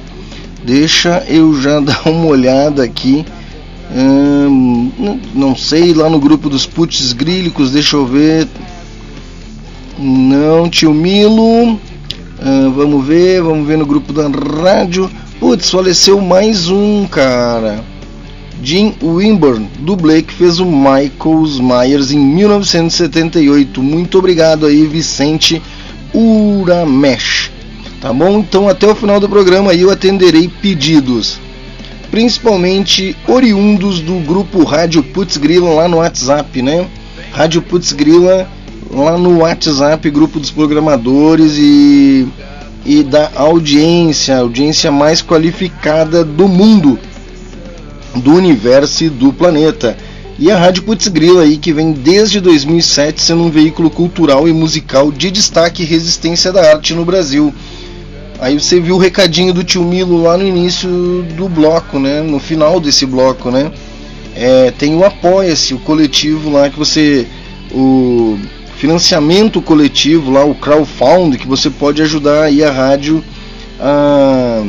Deixa 0.65 1.23
eu 1.29 1.57
já 1.61 1.79
dar 1.81 2.05
uma 2.05 2.25
olhada 2.25 2.83
aqui. 2.83 3.25
Hum, 3.95 5.19
não 5.33 5.55
sei, 5.55 5.93
lá 5.93 6.09
no 6.09 6.19
grupo 6.19 6.49
dos 6.49 6.65
putz 6.65 7.13
grílicos, 7.13 7.71
deixa 7.71 7.95
eu 7.95 8.05
ver. 8.05 8.45
Não, 9.97 10.69
tio 10.69 10.93
Milo. 10.93 11.73
Uh, 11.73 12.71
vamos 12.75 13.05
ver, 13.05 13.41
vamos 13.41 13.65
ver 13.65 13.77
no 13.77 13.85
grupo 13.85 14.11
da 14.11 14.27
rádio. 14.27 15.09
Putz, 15.39 15.69
faleceu 15.69 16.19
mais 16.19 16.67
um, 16.69 17.07
cara. 17.07 17.94
Jim 18.65 18.95
Wimborne, 18.99 19.69
dublê 19.77 20.23
que 20.23 20.33
fez 20.33 20.59
o 20.59 20.65
Michael 20.65 21.43
Myers 21.61 22.11
em 22.11 22.17
1978. 22.17 23.83
Muito 23.83 24.17
obrigado 24.17 24.65
aí, 24.65 24.87
Vicente 24.87 25.61
Uramesh. 26.11 27.51
Tá 28.01 28.11
bom? 28.11 28.39
Então 28.39 28.67
até 28.67 28.87
o 28.87 28.95
final 28.95 29.19
do 29.19 29.29
programa 29.29 29.71
eu 29.75 29.91
atenderei 29.91 30.47
pedidos. 30.47 31.39
Principalmente 32.09 33.15
oriundos 33.27 33.99
do 33.99 34.15
grupo 34.25 34.63
Rádio 34.63 35.03
Putz 35.03 35.37
Grila 35.37 35.69
lá 35.69 35.87
no 35.87 35.97
WhatsApp, 35.97 36.59
né? 36.63 36.87
Rádio 37.33 37.61
Putz 37.61 37.91
Grila 37.91 38.49
lá 38.89 39.15
no 39.15 39.41
WhatsApp, 39.41 40.09
grupo 40.09 40.39
dos 40.39 40.49
programadores 40.49 41.53
e, 41.55 42.27
e 42.83 43.03
da 43.03 43.29
audiência, 43.35 44.39
audiência 44.39 44.91
mais 44.91 45.21
qualificada 45.21 46.23
do 46.23 46.47
mundo, 46.47 46.97
do 48.15 48.33
universo 48.33 49.03
e 49.03 49.09
do 49.09 49.31
planeta. 49.31 49.97
E 50.37 50.51
a 50.51 50.57
Rádio 50.57 50.83
Putz 50.83 51.07
Grila 51.07 51.43
aí 51.43 51.57
que 51.57 51.71
vem 51.71 51.93
desde 51.93 52.39
2007 52.39 53.21
sendo 53.21 53.43
um 53.43 53.49
veículo 53.49 53.89
cultural 53.89 54.47
e 54.47 54.53
musical 54.53 55.11
de 55.11 55.31
destaque 55.31 55.83
e 55.83 55.85
resistência 55.85 56.51
da 56.51 56.71
arte 56.71 56.93
no 56.93 57.05
Brasil. 57.05 57.53
Aí 58.39 58.59
você 58.59 58.79
viu 58.79 58.95
o 58.95 58.99
recadinho 58.99 59.53
do 59.53 59.63
tio 59.63 59.83
Milo 59.83 60.21
lá 60.21 60.37
no 60.37 60.45
início 60.45 60.89
do 61.37 61.47
bloco, 61.47 61.99
né? 61.99 62.21
No 62.21 62.39
final 62.39 62.79
desse 62.81 63.05
bloco, 63.05 63.49
né? 63.49 63.71
é, 64.35 64.71
tem 64.71 64.93
o 64.95 65.05
Apoia-se, 65.05 65.73
o 65.73 65.79
coletivo 65.79 66.51
lá 66.51 66.69
que 66.69 66.77
você. 66.77 67.25
O 67.71 68.37
financiamento 68.77 69.61
coletivo 69.61 70.29
lá, 70.31 70.43
o 70.43 70.53
crowdfund, 70.53 71.37
que 71.37 71.47
você 71.47 71.69
pode 71.69 72.01
ajudar 72.01 72.43
aí 72.43 72.63
a 72.63 72.71
rádio 72.71 73.23
a, 73.79 74.63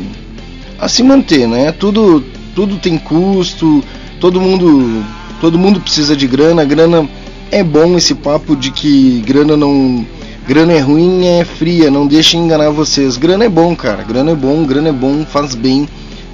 a 0.79 0.89
se 0.89 1.03
manter, 1.03 1.47
né? 1.49 1.73
Tudo, 1.73 2.25
tudo 2.57 2.79
tem 2.79 2.97
custo, 2.97 3.85
todo 4.19 4.41
mundo, 4.41 5.05
todo 5.43 5.59
mundo 5.59 5.79
precisa 5.79 6.17
de 6.17 6.27
grana, 6.27 6.65
grana 6.65 7.07
é 7.53 7.63
bom 7.63 7.99
esse 7.99 8.15
papo 8.15 8.57
de 8.57 8.71
que 8.71 9.23
grana 9.27 9.59
não 9.59 10.07
grana 10.49 10.73
é 10.73 10.81
ruim, 10.81 11.27
é 11.27 11.45
fria, 11.45 11.91
não 11.91 12.07
deixe 12.07 12.39
enganar 12.39 12.71
vocês. 12.71 13.19
Grana 13.19 13.45
é 13.45 13.49
bom, 13.49 13.77
cara. 13.77 14.03
Grana 14.03 14.31
é 14.31 14.35
bom, 14.35 14.65
grana 14.65 14.89
é 14.89 14.93
bom, 14.93 15.27
faz 15.27 15.55
bem 15.55 15.87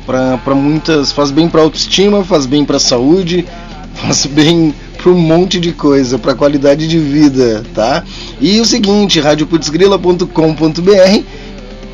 para 0.06 0.54
muitas, 0.54 1.10
faz 1.10 1.32
bem 1.32 1.48
para 1.48 1.62
autoestima, 1.62 2.24
faz 2.24 2.46
bem 2.46 2.64
para 2.64 2.78
saúde, 2.78 3.44
faz 3.94 4.24
bem 4.24 4.72
para 4.96 5.10
um 5.10 5.18
monte 5.18 5.58
de 5.58 5.72
coisa, 5.72 6.20
para 6.20 6.36
qualidade 6.36 6.86
de 6.86 6.98
vida, 6.98 7.64
tá? 7.74 8.04
E 8.40 8.60
o 8.60 8.64
seguinte, 8.64 9.18
radioputzgrila.com.br, 9.18 11.24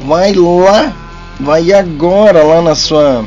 vai 0.06 0.34
lá, 0.34 0.94
vai 1.40 1.72
agora 1.72 2.42
lá 2.42 2.60
na 2.60 2.74
sua 2.74 3.24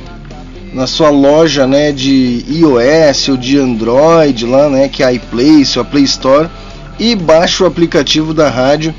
na 0.73 0.87
sua 0.87 1.09
loja, 1.09 1.67
né, 1.67 1.91
de 1.91 2.45
iOS 2.49 3.29
ou 3.29 3.37
de 3.37 3.57
Android 3.57 4.45
lá, 4.45 4.69
né, 4.69 4.87
que 4.87 5.03
é 5.03 5.07
a 5.07 5.13
iPlace 5.13 5.77
ou 5.77 5.81
a 5.81 5.85
Play 5.85 6.03
Store 6.03 6.49
e 6.99 7.15
baixa 7.15 7.63
o 7.63 7.67
aplicativo 7.67 8.33
da 8.33 8.49
rádio 8.49 8.93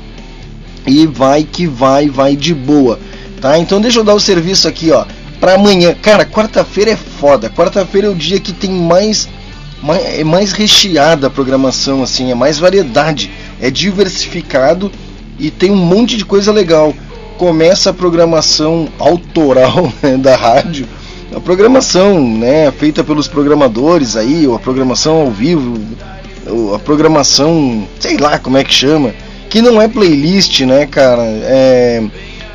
e 0.85 1.07
vai 1.07 1.43
que 1.43 1.65
vai, 1.65 2.09
vai 2.09 2.35
de 2.35 2.53
boa, 2.53 2.99
tá? 3.39 3.57
Então 3.57 3.79
deixa 3.79 3.99
eu 3.99 4.03
dar 4.03 4.13
o 4.13 4.19
serviço 4.19 4.67
aqui, 4.67 4.91
ó, 4.91 5.05
para 5.39 5.55
amanhã. 5.55 5.95
Cara, 6.01 6.25
quarta-feira 6.25 6.91
é 6.91 6.95
foda. 6.95 7.49
Quarta-feira 7.49 8.07
é 8.07 8.09
o 8.09 8.15
dia 8.15 8.39
que 8.39 8.51
tem 8.51 8.69
mais 8.69 9.29
mais, 9.81 10.19
é 10.19 10.23
mais 10.23 10.53
recheada 10.53 11.27
a 11.27 11.29
programação, 11.29 12.01
assim, 12.01 12.31
é 12.31 12.35
mais 12.35 12.57
variedade, 12.57 13.29
é 13.61 13.69
diversificado 13.69 14.91
e 15.37 15.51
tem 15.51 15.71
um 15.71 15.75
monte 15.75 16.15
de 16.15 16.25
coisa 16.25 16.51
legal. 16.51 16.93
Começa 17.37 17.89
a 17.89 17.93
programação 17.93 18.87
autoral 18.97 19.91
né, 20.01 20.17
da 20.17 20.35
rádio, 20.35 20.87
a 21.35 21.39
programação 21.39 22.25
né, 22.37 22.71
feita 22.71 23.03
pelos 23.03 23.27
programadores 23.27 24.15
aí, 24.15 24.47
ou 24.47 24.55
a 24.55 24.59
programação 24.59 25.21
ao 25.21 25.31
vivo, 25.31 25.79
a 26.75 26.79
programação, 26.79 27.87
sei 27.99 28.17
lá 28.17 28.37
como 28.39 28.57
é 28.57 28.63
que 28.63 28.73
chama, 28.73 29.13
que 29.49 29.61
não 29.61 29.81
é 29.81 29.87
playlist, 29.87 30.61
né, 30.61 30.85
cara? 30.85 31.23
É, 31.23 32.03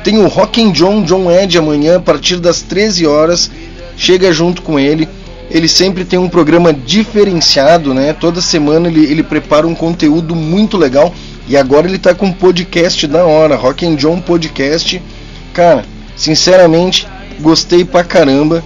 tem 0.03 0.17
o 0.17 0.27
Rock 0.27 0.61
and 0.61 0.71
John, 0.71 1.03
John 1.03 1.31
Ed 1.31 1.57
amanhã 1.57 1.97
a 1.97 2.01
partir 2.01 2.37
das 2.37 2.61
13 2.61 3.05
horas. 3.05 3.51
Chega 3.97 4.31
junto 4.31 4.61
com 4.61 4.79
ele 4.79 5.07
ele 5.49 5.67
sempre 5.67 6.05
tem 6.05 6.19
um 6.19 6.29
programa 6.29 6.71
diferenciado, 6.71 7.93
né? 7.93 8.13
Toda 8.13 8.41
semana 8.41 8.87
ele, 8.87 9.03
ele 9.05 9.23
prepara 9.23 9.65
um 9.65 9.73
conteúdo 9.73 10.35
muito 10.35 10.77
legal. 10.77 11.13
E 11.47 11.57
agora 11.57 11.87
ele 11.87 11.97
tá 11.97 12.13
com 12.13 12.27
um 12.27 12.33
podcast 12.33 13.07
da 13.07 13.25
hora, 13.25 13.55
Rock 13.55 13.85
and 13.85 13.95
John 13.95 14.21
Podcast. 14.21 15.01
Cara, 15.51 15.83
sinceramente, 16.15 17.07
gostei 17.39 17.83
pra 17.83 18.03
caramba. 18.03 18.63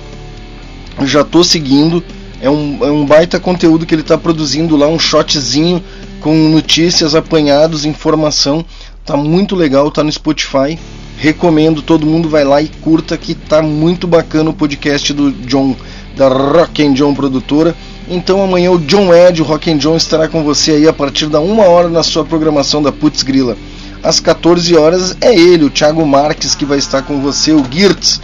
Já 1.02 1.24
tô 1.24 1.44
seguindo. 1.44 2.04
É 2.42 2.50
um, 2.50 2.80
é 2.82 2.92
um 2.92 3.06
baita 3.06 3.40
conteúdo 3.40 3.86
que 3.86 3.96
ele 3.96 4.04
tá 4.04 4.18
produzindo 4.18 4.76
lá, 4.76 4.88
um 4.88 5.00
shotzinho 5.00 5.82
com 6.20 6.36
notícias, 6.50 7.16
apanhados, 7.16 7.86
informação. 7.86 8.66
Tá 9.06 9.16
muito 9.16 9.56
legal, 9.56 9.90
tá 9.92 10.04
no 10.04 10.12
Spotify. 10.12 10.78
Recomendo, 11.18 11.82
todo 11.82 12.06
mundo 12.06 12.28
vai 12.28 12.44
lá 12.44 12.62
e 12.62 12.68
curta 12.68 13.18
que 13.18 13.34
tá 13.34 13.62
muito 13.62 14.08
bacana 14.08 14.50
o 14.50 14.54
podcast 14.54 15.14
do 15.14 15.32
John 15.32 15.76
da 16.16 16.28
Rock 16.28 16.84
and 16.84 16.94
John 16.94 17.14
Produtora. 17.14 17.76
Então 18.10 18.42
amanhã 18.42 18.72
o 18.72 18.80
John 18.80 19.14
Ed, 19.14 19.42
o 19.42 19.46
Rock 19.46 19.72
and 19.72 19.78
John, 19.78 19.96
estará 19.96 20.28
com 20.28 20.44
você 20.44 20.72
aí 20.72 20.88
a 20.88 20.94
partir 20.94 21.28
da 21.28 21.40
uma 21.40 21.64
hora 21.64 21.90
na 21.90 22.04
sua 22.04 22.26
programação 22.26 22.82
da 22.82 22.92
Putz 22.92 23.24
Grila. 23.24 23.58
Às 24.02 24.20
14 24.20 24.76
horas 24.76 25.16
é 25.22 25.34
ele, 25.34 25.64
o 25.64 25.70
Thiago 25.70 26.06
Marques, 26.06 26.56
que 26.56 26.66
vai 26.66 26.78
estar 26.78 27.04
com 27.04 27.22
você, 27.22 27.54
o 27.54 27.64
Girtz. 27.72 28.20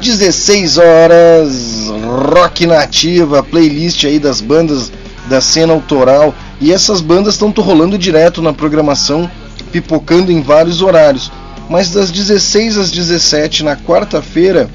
16 0.00 0.78
horas, 0.78 1.86
rock 2.32 2.66
nativa, 2.66 3.42
playlist 3.42 4.04
aí 4.04 4.18
das 4.18 4.40
bandas 4.40 4.92
da 5.28 5.40
cena 5.40 5.72
autoral. 5.72 6.34
E 6.60 6.72
essas 6.72 7.00
bandas 7.00 7.34
estão 7.34 7.50
rolando 7.50 7.98
direto 7.98 8.42
na 8.42 8.52
programação, 8.52 9.30
pipocando 9.72 10.30
em 10.30 10.42
vários 10.42 10.82
horários. 10.82 11.30
Mas 11.68 11.90
das 11.90 12.10
16 12.10 12.78
às 12.78 12.90
17 12.90 13.64
na 13.64 13.76
quarta-feira, 13.76 14.68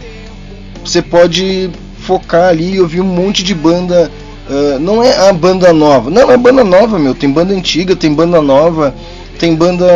você 0.83 1.01
pode 1.01 1.69
focar 1.99 2.49
ali 2.49 2.75
e 2.75 2.81
ouvir 2.81 3.01
um 3.01 3.05
monte 3.05 3.43
de 3.43 3.53
banda. 3.53 4.09
Uh, 4.49 4.79
não 4.79 5.03
é 5.03 5.29
a 5.29 5.31
banda 5.31 5.71
nova. 5.71 6.09
Não, 6.09 6.31
é 6.31 6.37
banda 6.37 6.63
nova, 6.63 6.97
meu. 6.97 7.13
Tem 7.13 7.29
banda 7.29 7.53
antiga, 7.53 7.95
tem 7.95 8.13
banda 8.13 8.41
nova, 8.41 8.95
tem 9.37 9.55
banda. 9.55 9.87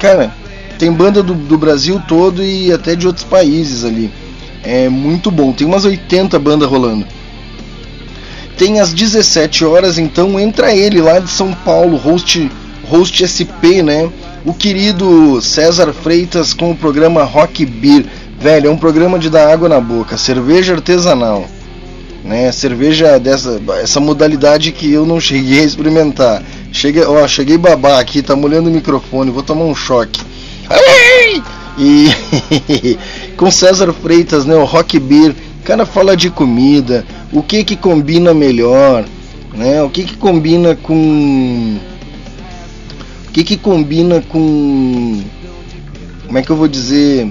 Cara, 0.00 0.32
tem 0.82 0.92
banda 0.92 1.22
do, 1.22 1.32
do 1.32 1.56
Brasil 1.56 2.02
todo 2.08 2.42
e 2.42 2.72
até 2.72 2.96
de 2.96 3.06
outros 3.06 3.24
países 3.24 3.84
ali. 3.84 4.10
É 4.64 4.88
muito 4.88 5.30
bom. 5.30 5.52
Tem 5.52 5.64
umas 5.64 5.84
80 5.84 6.36
bandas 6.40 6.68
rolando. 6.68 7.06
Tem 8.58 8.80
às 8.80 8.92
17 8.92 9.64
horas, 9.64 9.96
então 9.96 10.40
entra 10.40 10.74
ele 10.74 11.00
lá 11.00 11.20
de 11.20 11.30
São 11.30 11.52
Paulo, 11.52 11.96
host, 11.96 12.50
host 12.88 13.22
SP, 13.22 13.78
né? 13.80 14.10
O 14.44 14.52
querido 14.52 15.40
César 15.40 15.92
Freitas 15.92 16.52
com 16.52 16.72
o 16.72 16.76
programa 16.76 17.22
Rock 17.22 17.64
Beer. 17.64 18.04
Velho, 18.40 18.66
é 18.66 18.70
um 18.70 18.76
programa 18.76 19.20
de 19.20 19.30
dar 19.30 19.52
água 19.52 19.68
na 19.68 19.80
boca, 19.80 20.18
cerveja 20.18 20.74
artesanal, 20.74 21.46
né? 22.24 22.50
Cerveja 22.50 23.20
dessa 23.20 23.62
essa 23.80 24.00
modalidade 24.00 24.72
que 24.72 24.92
eu 24.92 25.06
não 25.06 25.20
cheguei 25.20 25.60
a 25.60 25.64
experimentar. 25.64 26.42
Chega, 26.72 27.08
ó, 27.08 27.28
cheguei 27.28 27.56
babar 27.56 28.00
aqui, 28.00 28.20
tá 28.20 28.34
molhando 28.34 28.68
o 28.68 28.72
microfone, 28.72 29.30
vou 29.30 29.44
tomar 29.44 29.64
um 29.64 29.76
choque. 29.76 30.32
E 31.78 32.08
com 33.36 33.50
César 33.50 33.92
Freitas, 33.92 34.44
né, 34.44 34.54
o 34.54 34.64
Rock 34.64 34.98
Beer, 34.98 35.34
o 35.60 35.64
cara 35.64 35.86
fala 35.86 36.16
de 36.16 36.30
comida, 36.30 37.04
o 37.32 37.42
que 37.42 37.64
que 37.64 37.76
combina 37.76 38.34
melhor, 38.34 39.04
né? 39.54 39.82
O 39.82 39.90
que 39.90 40.04
que 40.04 40.16
combina 40.16 40.76
com 40.76 41.78
o 43.28 43.32
que 43.32 43.44
que 43.44 43.56
combina 43.56 44.20
com 44.28 45.22
como 46.26 46.38
é 46.38 46.42
que 46.42 46.50
eu 46.50 46.56
vou 46.56 46.68
dizer? 46.68 47.30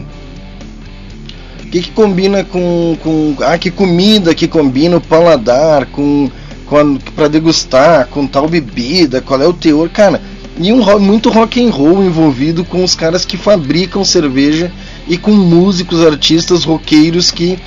que, 1.71 1.81
que 1.81 1.91
combina 1.91 2.43
com, 2.43 2.97
com. 3.01 3.35
Ah, 3.39 3.57
que 3.57 3.71
comida 3.71 4.35
que 4.35 4.47
combina 4.47 4.97
o 4.97 5.01
paladar 5.01 5.85
com. 5.87 6.29
com 6.67 6.97
para 7.15 7.29
degustar, 7.29 8.07
com 8.07 8.27
tal 8.27 8.47
bebida, 8.47 9.21
qual 9.21 9.41
é 9.41 9.47
o 9.47 9.53
teor, 9.53 9.89
cara. 9.89 10.21
E 10.61 10.71
um 10.71 10.99
muito 10.99 11.29
rock 11.29 11.63
and 11.63 11.71
roll 11.71 12.03
envolvido 12.03 12.63
com 12.63 12.83
os 12.83 12.93
caras 12.93 13.25
que 13.25 13.35
fabricam 13.35 14.05
cerveja 14.05 14.71
e 15.07 15.17
com 15.17 15.31
músicos, 15.31 16.05
artistas, 16.05 16.63
roqueiros 16.63 17.31
que 17.31 17.57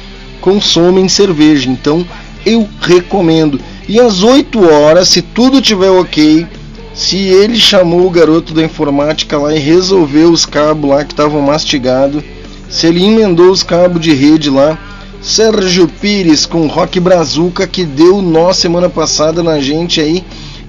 consomem 0.40 1.08
cerveja. 1.08 1.68
Então 1.68 2.06
eu 2.46 2.68
recomendo. 2.80 3.60
E 3.88 3.98
às 3.98 4.22
8 4.22 4.64
horas, 4.64 5.08
se 5.08 5.20
tudo 5.20 5.60
tiver 5.60 5.90
ok, 5.90 6.46
se 6.94 7.16
ele 7.16 7.56
chamou 7.56 8.06
o 8.06 8.10
garoto 8.10 8.54
da 8.54 8.62
informática 8.62 9.36
lá 9.36 9.54
e 9.54 9.58
resolveu 9.58 10.30
os 10.30 10.46
cabos 10.46 10.88
lá 10.88 11.04
que 11.04 11.12
estavam 11.12 11.42
mastigados 11.42 12.22
se 12.68 12.86
ele 12.86 13.04
emendou 13.04 13.50
os 13.50 13.62
cabos 13.62 14.00
de 14.00 14.12
rede 14.12 14.50
lá. 14.50 14.78
Sérgio 15.22 15.88
Pires 15.88 16.44
com 16.44 16.66
Rock 16.66 17.00
Brazuca 17.00 17.66
que 17.66 17.84
deu 17.84 18.20
nó 18.20 18.52
semana 18.52 18.90
passada 18.90 19.42
na 19.42 19.58
gente 19.58 19.98
aí 20.00 20.22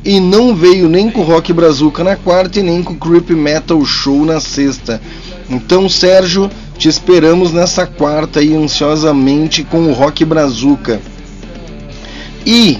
e 0.05 0.19
não 0.19 0.55
veio 0.55 0.87
nem 0.87 1.09
com 1.09 1.23
Rock 1.23 1.51
Brazuca 1.51 2.03
na 2.03 2.15
quarta 2.15 2.59
e 2.59 2.63
nem 2.63 2.83
com 2.83 2.95
Creep 2.95 3.31
Metal 3.31 3.83
Show 3.83 4.23
na 4.23 4.39
sexta. 4.39 5.01
Então, 5.49 5.89
Sérgio, 5.89 6.49
te 6.77 6.87
esperamos 6.87 7.51
nessa 7.51 7.87
quarta 7.87 8.39
aí 8.39 8.55
ansiosamente 8.55 9.63
com 9.63 9.87
o 9.87 9.93
Rock 9.93 10.23
Brazuca. 10.23 11.01
E 12.45 12.77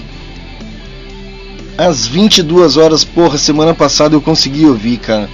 às 1.76 2.06
22 2.06 2.76
horas, 2.76 3.02
porra, 3.02 3.36
semana 3.36 3.74
passada 3.74 4.14
eu 4.14 4.20
consegui 4.20 4.64
ouvir, 4.64 4.98
cara. 4.98 5.28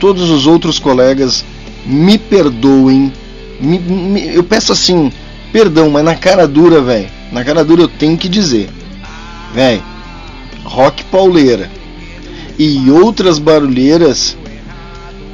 Todos 0.00 0.30
os 0.30 0.46
outros 0.46 0.78
colegas 0.78 1.44
me 1.84 2.16
perdoem 2.16 3.12
me, 3.60 3.78
me, 3.78 4.34
eu 4.34 4.42
peço 4.42 4.72
assim, 4.72 5.12
perdão, 5.52 5.90
mas 5.90 6.04
na 6.04 6.14
cara 6.14 6.46
dura, 6.46 6.80
velho. 6.80 7.08
Na 7.32 7.44
cara 7.44 7.64
dura 7.64 7.82
eu 7.82 7.88
tenho 7.88 8.16
que 8.16 8.28
dizer. 8.28 8.68
Velho, 9.54 9.82
rock 10.64 11.04
pauleira 11.04 11.70
e 12.58 12.90
outras 12.90 13.38
barulheiras 13.38 14.36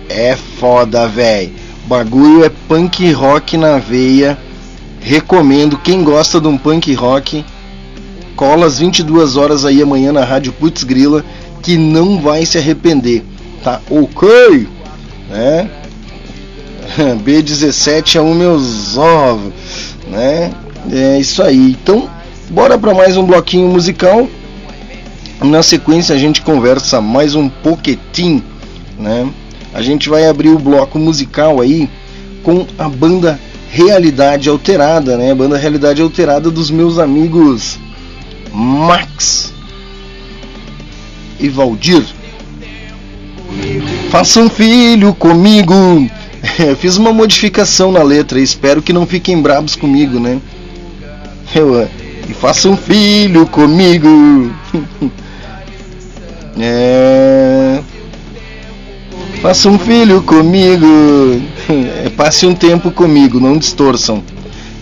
é 0.09 0.37
foda, 0.37 1.07
velho. 1.07 1.53
Bagulho 1.87 2.45
é 2.45 2.51
punk 2.69 3.11
rock 3.13 3.57
na 3.57 3.79
veia. 3.79 4.39
Recomendo 5.01 5.79
quem 5.79 6.05
gosta 6.05 6.41
de 6.41 6.47
um 6.47 6.59
punk 6.59 6.93
rock, 6.93 7.45
cola 8.37 8.67
às 8.67 8.79
22 8.79 9.37
horas 9.37 9.65
aí 9.65 9.81
amanhã 9.81 10.13
na 10.13 10.25
Rádio 10.25 10.53
Putz 10.53 10.85
Grila 10.85 11.25
que 11.63 11.79
não 11.79 12.21
vai 12.21 12.45
se 12.45 12.59
arrepender. 12.59 13.25
Tá 13.63 13.81
OK? 13.89 14.69
Né? 15.31 15.71
B17 17.25 18.17
é 18.17 18.21
o 18.21 18.35
meus 18.35 18.97
ovos, 18.99 19.53
né? 20.09 20.53
É 20.93 21.19
isso 21.19 21.43
aí. 21.43 21.77
Então, 21.83 22.09
Bora 22.51 22.77
para 22.77 22.93
mais 22.93 23.17
um 23.17 23.25
bloquinho 23.25 23.69
musical. 23.69 24.29
Na 25.43 25.63
sequência 25.63 26.15
a 26.15 26.19
gente 26.19 26.43
conversa 26.43 27.01
mais 27.01 27.35
um 27.35 27.49
pouquinho, 27.49 28.45
né? 28.99 29.27
A 29.73 29.81
gente 29.81 30.09
vai 30.09 30.27
abrir 30.27 30.51
o 30.51 30.59
bloco 30.59 30.99
musical 30.99 31.61
aí 31.61 31.89
com 32.43 32.67
a 32.79 32.89
banda 32.89 33.41
Realidade 33.71 34.51
Alterada, 34.51 35.17
né? 35.17 35.33
A 35.33 35.35
banda 35.35 35.57
Realidade 35.57 36.03
Alterada 36.03 36.51
dos 36.51 36.71
meus 36.71 36.99
amigos 36.99 37.79
Max 38.53 39.53
e 41.39 41.49
Valdir. 41.49 42.05
Faça 44.11 44.41
um 44.41 44.51
filho 44.51 45.15
comigo. 45.15 45.75
Fiz 46.79 46.99
uma 46.99 47.15
modificação 47.15 47.91
na 47.91 48.03
letra, 48.03 48.39
espero 48.39 48.83
que 48.83 48.93
não 48.93 49.07
fiquem 49.07 49.41
bravos 49.41 49.75
comigo, 49.75 50.21
né? 50.21 50.39
Eu, 51.55 51.89
e 52.29 52.35
faça 52.35 52.69
um 52.69 52.77
filho 52.77 53.47
comigo. 53.47 54.09
é... 56.59 57.81
Faça 59.41 59.69
um 59.69 59.79
filho 59.79 60.23
comigo. 60.23 60.87
É, 61.71 62.11
passe 62.11 62.47
um 62.47 62.55
tempo 62.55 62.91
comigo, 62.91 63.39
não 63.39 63.57
distorçam. 63.57 64.23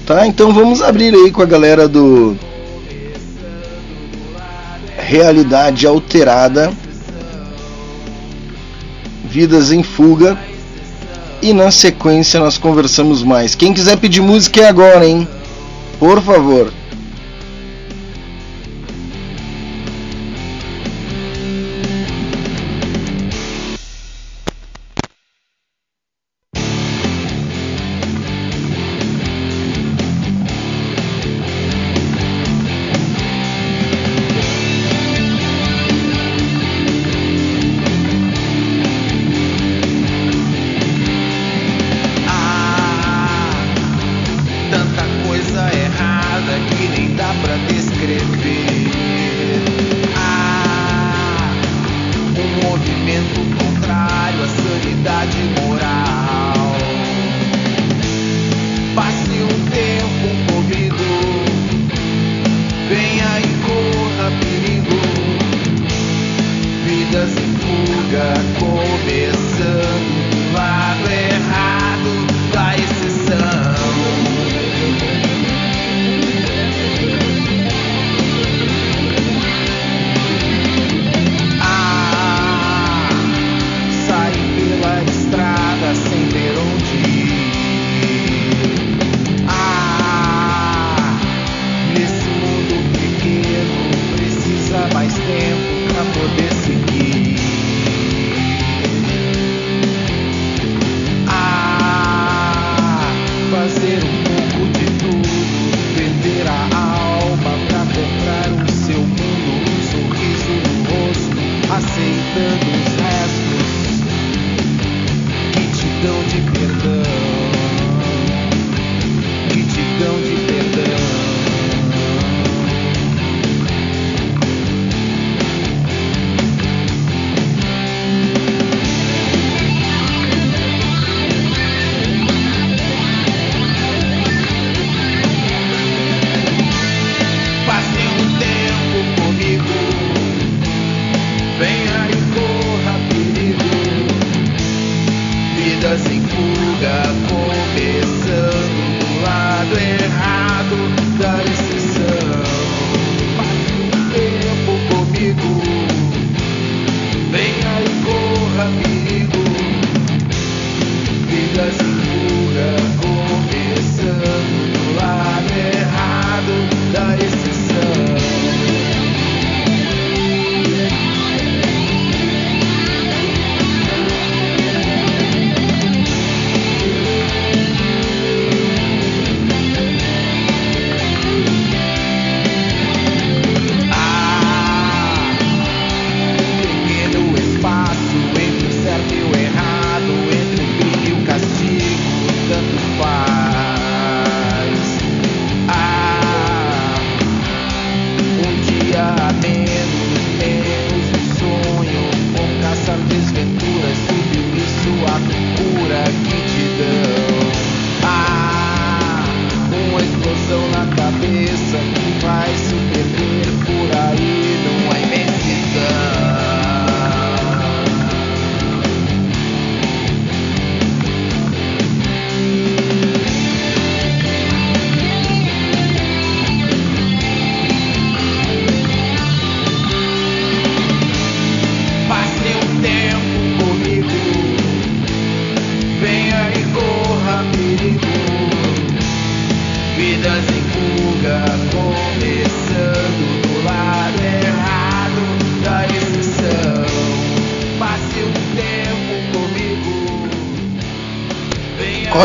Tá? 0.07 0.27
Então 0.27 0.53
vamos 0.55 0.81
abrir 0.81 1.15
aí 1.15 1.31
com 1.31 1.43
a 1.43 1.45
galera 1.45 1.87
do 1.87 2.35
Realidade 4.97 5.87
Alterada. 5.87 6.73
Vidas 9.25 9.71
em 9.71 9.83
Fuga. 9.83 10.39
E 11.43 11.53
na 11.53 11.71
sequência 11.71 12.41
nós 12.41 12.59
conversamos 12.59 13.23
mais. 13.23 13.55
Quem 13.55 13.73
quiser 13.73 13.99
pedir 13.99 14.23
música 14.23 14.63
é 14.63 14.69
agora, 14.69 15.07
hein? 15.07 15.29
Por 16.01 16.21
favor. 16.23 16.73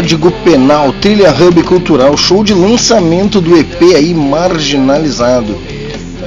Código 0.04 0.32
Penal, 0.43 0.91
Trilha 0.99 1.32
Hub 1.32 1.64
Cultural, 1.64 2.18
show 2.18 2.43
de 2.43 2.54
lançamento 2.54 3.39
do 3.39 3.58
EP 3.58 3.95
aí 3.95 4.14
marginalizado. 4.14 5.56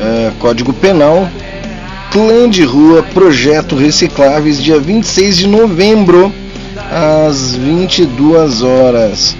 É, 0.01 0.33
Código 0.39 0.73
Penal, 0.73 1.29
Clã 2.11 2.49
de 2.49 2.65
Rua, 2.65 3.03
Projeto 3.03 3.77
Recicláveis, 3.77 4.63
dia 4.63 4.81
26 4.81 5.37
de 5.37 5.47
novembro, 5.47 6.33
às 6.91 7.55
22 7.55 8.63
horas. 8.63 9.37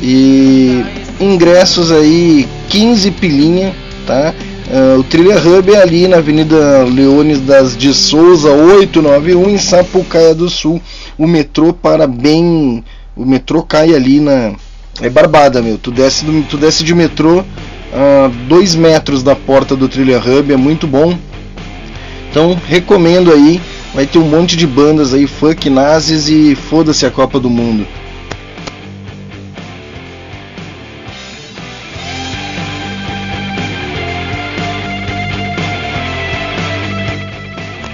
E 0.00 0.84
ingressos 1.18 1.90
aí 1.90 2.46
15 2.68 3.10
pilinha, 3.10 3.74
tá? 4.06 4.32
Uh, 4.68 5.00
o 5.00 5.02
Trilha 5.02 5.36
Hub 5.36 5.74
é 5.74 5.82
ali 5.82 6.06
na 6.06 6.18
Avenida 6.18 6.84
Leones 6.84 7.40
das 7.40 7.76
de 7.76 7.92
Souza 7.92 8.52
891 8.52 9.50
em 9.50 9.58
Sapucaia 9.58 10.32
do 10.32 10.48
Sul. 10.48 10.80
O 11.18 11.26
metrô 11.26 11.72
para 11.72 12.06
bem, 12.06 12.84
o 13.16 13.24
metrô 13.24 13.62
cai 13.62 13.94
ali 13.94 14.20
na 14.20 14.54
é 15.00 15.08
Barbada, 15.08 15.60
meu. 15.60 15.78
Tu 15.78 15.90
desce, 15.90 16.24
do, 16.24 16.42
tu 16.42 16.56
desce 16.56 16.84
de 16.84 16.94
metrô 16.94 17.44
a 17.92 18.26
uh, 18.26 18.30
dois 18.48 18.74
metros 18.74 19.22
da 19.22 19.34
porta 19.34 19.76
do 19.76 19.88
Trilha 19.88 20.18
Hub, 20.18 20.52
é 20.52 20.56
muito 20.56 20.86
bom. 20.86 21.16
Então 22.30 22.58
recomendo 22.66 23.32
aí. 23.32 23.60
Vai 23.94 24.06
ter 24.06 24.18
um 24.18 24.28
monte 24.28 24.56
de 24.56 24.66
bandas 24.66 25.14
aí, 25.14 25.24
funk 25.24 25.70
nazis 25.70 26.28
e 26.28 26.56
foda-se 26.56 27.06
a 27.06 27.10
Copa 27.10 27.38
do 27.38 27.48
Mundo. 27.48 27.86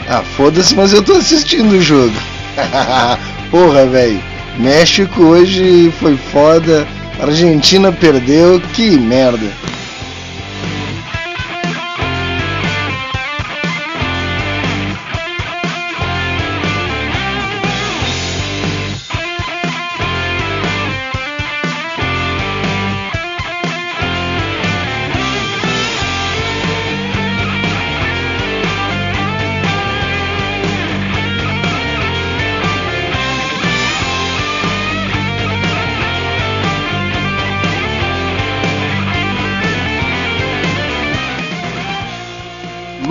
Ah, 0.09 0.23
foda-se, 0.23 0.75
mas 0.75 0.95
eu 0.95 1.03
tô 1.03 1.13
assistindo 1.13 1.73
o 1.73 1.83
jogo. 1.83 2.15
Porra, 3.51 3.87
velho. 3.87 4.30
México 4.61 5.23
hoje 5.23 5.91
foi 5.99 6.17
foda. 6.17 6.87
Argentina 7.19 7.91
perdeu. 7.91 8.61
Que 8.75 8.99
merda. 8.99 9.51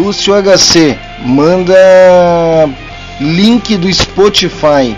Lúcio 0.10 0.34
HC, 0.34 0.98
manda 1.24 1.76
link 3.22 3.78
do 3.78 3.94
Spotify. 3.94 4.98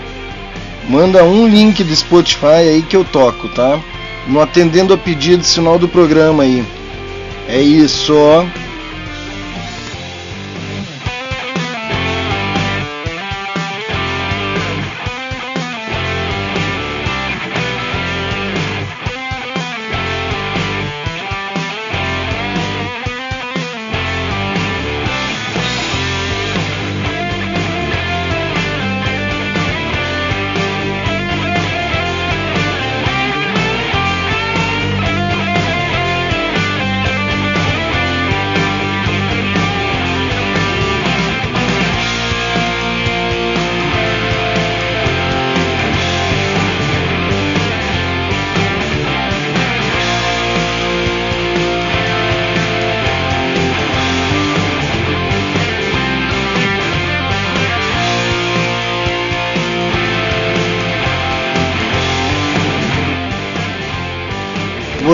Manda 0.88 1.22
um 1.22 1.46
link 1.46 1.84
do 1.84 1.94
Spotify 1.94 2.46
aí 2.46 2.82
que 2.82 2.96
eu 2.96 3.04
toco, 3.04 3.46
tá? 3.50 3.78
No 4.26 4.40
atendendo 4.40 4.94
a 4.94 4.96
pedido 4.96 5.44
sinal 5.44 5.78
do 5.78 5.86
programa 5.86 6.44
aí. 6.44 6.64
É 7.46 7.60
isso, 7.60 8.14
ó. 8.16 8.46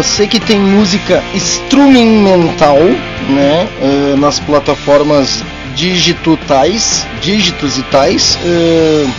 Você 0.09 0.27
que 0.27 0.41
tem 0.41 0.59
música 0.59 1.23
instrumental, 1.35 2.79
né, 3.29 3.69
uh, 3.81 4.17
nas 4.17 4.41
plataformas 4.41 5.45
digitais, 5.75 7.07
dígitos 7.21 7.77
e 7.79 7.83
tais, 7.85 8.37
uh, 8.37 9.11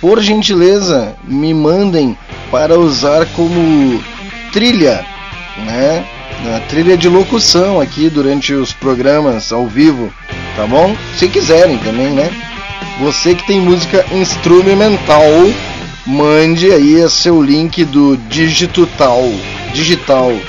por 0.00 0.20
gentileza, 0.20 1.14
me 1.24 1.52
mandem 1.52 2.16
para 2.50 2.78
usar 2.78 3.26
como 3.36 4.02
trilha, 4.50 5.04
né, 5.58 6.02
trilha 6.68 6.96
de 6.96 7.10
locução 7.10 7.78
aqui 7.78 8.08
durante 8.08 8.54
os 8.54 8.72
programas 8.72 9.52
ao 9.52 9.66
vivo, 9.66 10.10
tá 10.56 10.66
bom? 10.66 10.96
Se 11.16 11.28
quiserem 11.28 11.76
também, 11.78 12.08
né? 12.08 12.30
Você 13.00 13.34
que 13.34 13.46
tem 13.46 13.60
música 13.60 14.04
instrumental, 14.12 15.22
mande 16.06 16.72
aí 16.72 17.08
seu 17.10 17.42
link 17.42 17.84
do 17.84 18.16
Digital 18.28 19.30
digital 19.70 20.48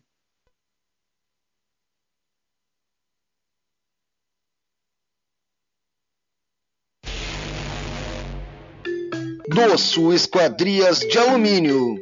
Doço 9.53 10.13
Esquadrias 10.13 10.99
de 10.99 11.17
Alumínio. 11.17 12.01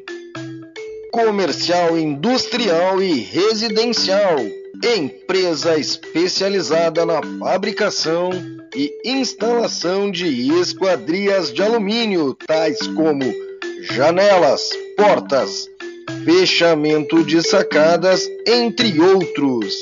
Comercial, 1.11 1.97
industrial 1.97 3.01
e 3.01 3.21
residencial. 3.21 4.37
Empresa 4.83 5.75
especializada 5.75 7.07
na 7.07 7.19
fabricação 7.39 8.29
e 8.75 8.93
instalação 9.03 10.11
de 10.11 10.51
esquadrias 10.59 11.51
de 11.51 11.63
alumínio, 11.63 12.35
tais 12.35 12.85
como 12.85 13.25
janelas, 13.81 14.69
portas, 14.95 15.67
fechamento 16.23 17.23
de 17.23 17.41
sacadas, 17.41 18.29
entre 18.45 19.01
outros. 19.01 19.73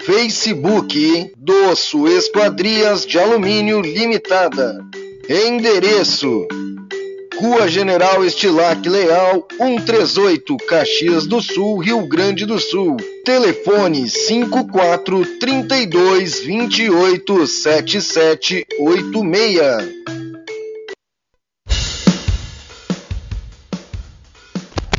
Facebook 0.00 1.32
Doço 1.36 2.08
Esquadrias 2.08 3.06
de 3.06 3.16
Alumínio 3.16 3.80
Limitada. 3.80 4.84
Endereço: 5.32 6.48
Rua 7.38 7.68
General 7.68 8.24
Estilac 8.24 8.88
Leal, 8.88 9.46
138, 9.58 10.56
Caxias 10.68 11.24
do 11.24 11.40
Sul, 11.40 11.78
Rio 11.78 12.04
Grande 12.08 12.44
do 12.44 12.58
Sul. 12.58 12.96
Telefone 13.24 14.10
54 14.10 15.24
32 15.38 16.40
28 16.40 17.46
7786. 17.46 19.88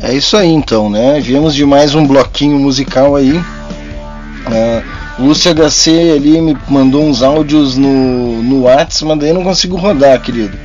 É 0.02 0.14
isso 0.14 0.38
aí 0.38 0.48
então, 0.48 0.90
né? 0.90 1.20
Viemos 1.20 1.54
de 1.54 1.66
mais 1.66 1.94
um 1.94 2.08
bloquinho 2.08 2.58
musical 2.58 3.18
aí. 3.18 3.34
Uh, 3.34 5.01
Lúcio 5.22 5.54
HC 5.54 6.14
ali 6.16 6.42
me 6.42 6.58
mandou 6.68 7.06
uns 7.06 7.22
áudios 7.22 7.78
no, 7.78 8.42
no 8.42 8.62
WhatsApp, 8.64 9.06
mas 9.06 9.20
daí 9.20 9.32
não 9.32 9.44
consigo 9.44 9.76
rodar, 9.76 10.20
querido. 10.20 10.58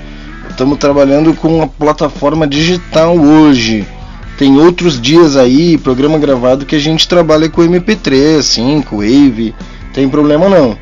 Estamos 0.49 0.79
trabalhando 0.79 1.35
com 1.35 1.61
a 1.61 1.67
plataforma 1.67 2.47
digital 2.47 3.19
hoje. 3.19 3.87
Tem 4.39 4.59
outros 4.59 4.99
dias 4.99 5.37
aí, 5.37 5.77
programa 5.77 6.19
gravado, 6.19 6.65
que 6.65 6.75
a 6.75 6.79
gente 6.79 7.07
trabalha 7.07 7.51
com 7.51 7.61
MP3, 7.61 8.41
5, 8.41 8.97
Wave. 8.97 9.55
Tem 9.93 10.09
problema 10.09 10.49
não. 10.49 10.79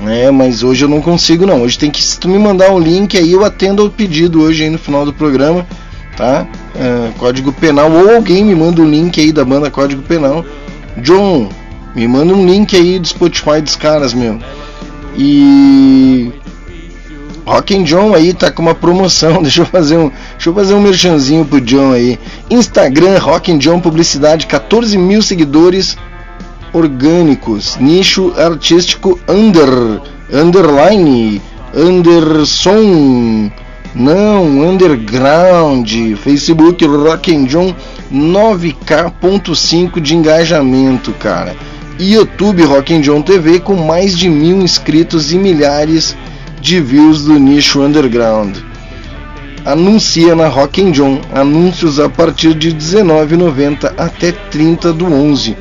Né? 0.00 0.28
Mas 0.32 0.64
hoje 0.64 0.84
eu 0.84 0.88
não 0.88 1.00
consigo 1.00 1.46
não. 1.46 1.62
Hoje 1.62 1.78
tem 1.78 1.92
que, 1.92 2.02
se 2.02 2.18
tu 2.18 2.28
me 2.28 2.38
mandar 2.40 2.72
um 2.72 2.80
link 2.80 3.16
aí, 3.16 3.30
eu 3.30 3.44
atendo 3.44 3.82
ao 3.82 3.90
pedido 3.90 4.42
hoje 4.42 4.64
aí 4.64 4.70
no 4.70 4.78
final 4.78 5.04
do 5.04 5.12
programa. 5.12 5.64
Tá? 6.16 6.44
Uh, 6.74 7.12
Código 7.18 7.52
Penal. 7.52 7.90
Ou 7.90 8.16
alguém 8.16 8.44
me 8.44 8.54
manda 8.54 8.82
o 8.82 8.84
um 8.84 8.90
link 8.90 9.20
aí 9.20 9.30
da 9.30 9.44
banda 9.44 9.70
Código 9.70 10.02
Penal. 10.02 10.44
John, 10.98 11.48
me 11.94 12.06
manda 12.08 12.32
um 12.34 12.46
link 12.46 12.76
aí 12.76 12.98
do 12.98 13.06
Spotify 13.06 13.60
dos 13.60 13.76
caras, 13.76 14.14
meu. 14.14 14.38
E 15.16 16.32
Rock 17.44 17.76
and 17.76 17.84
John 17.84 18.14
aí 18.14 18.32
tá 18.32 18.50
com 18.50 18.62
uma 18.62 18.74
promoção. 18.74 19.40
Deixa 19.42 19.62
eu 19.62 19.66
fazer 19.66 19.96
um, 19.96 20.10
deixa 20.32 20.48
eu 20.48 20.54
fazer 20.54 20.74
um 20.74 20.80
merchanzinho 20.80 21.44
pro 21.44 21.60
John 21.60 21.92
aí. 21.92 22.18
Instagram 22.50 23.18
Rock 23.18 23.52
and 23.52 23.58
John 23.58 23.80
publicidade, 23.80 24.46
14 24.46 24.96
mil 24.96 25.22
seguidores 25.22 25.96
orgânicos. 26.72 27.76
Nicho 27.76 28.32
artístico 28.36 29.18
under 29.28 30.00
underline 30.32 31.42
Anderson 31.74 33.50
não, 33.94 34.70
underground, 34.70 35.86
Facebook 36.16 36.82
Rock 36.86 37.34
and 37.34 37.44
John 37.44 37.74
9k.5 38.10 40.00
de 40.00 40.16
engajamento, 40.16 41.12
cara. 41.12 41.54
YouTube 41.98 42.64
Rock 42.64 42.94
and 42.94 43.00
John 43.00 43.22
TV 43.22 43.60
com 43.60 43.74
mais 43.74 44.16
de 44.16 44.28
mil 44.28 44.60
inscritos 44.60 45.32
e 45.32 45.36
milhares 45.36 46.16
de 46.60 46.80
views 46.80 47.24
do 47.24 47.38
nicho 47.38 47.80
underground. 47.80 48.56
Anuncia 49.64 50.34
na 50.34 50.48
Rock 50.48 50.82
and 50.82 50.90
John 50.90 51.20
anúncios 51.32 52.00
a 52.00 52.08
partir 52.08 52.54
de 52.54 52.70
R$19,90 52.70 53.92
até 53.96 54.32
30 54.32 54.92
do 54.92 55.06
11. 55.06 55.56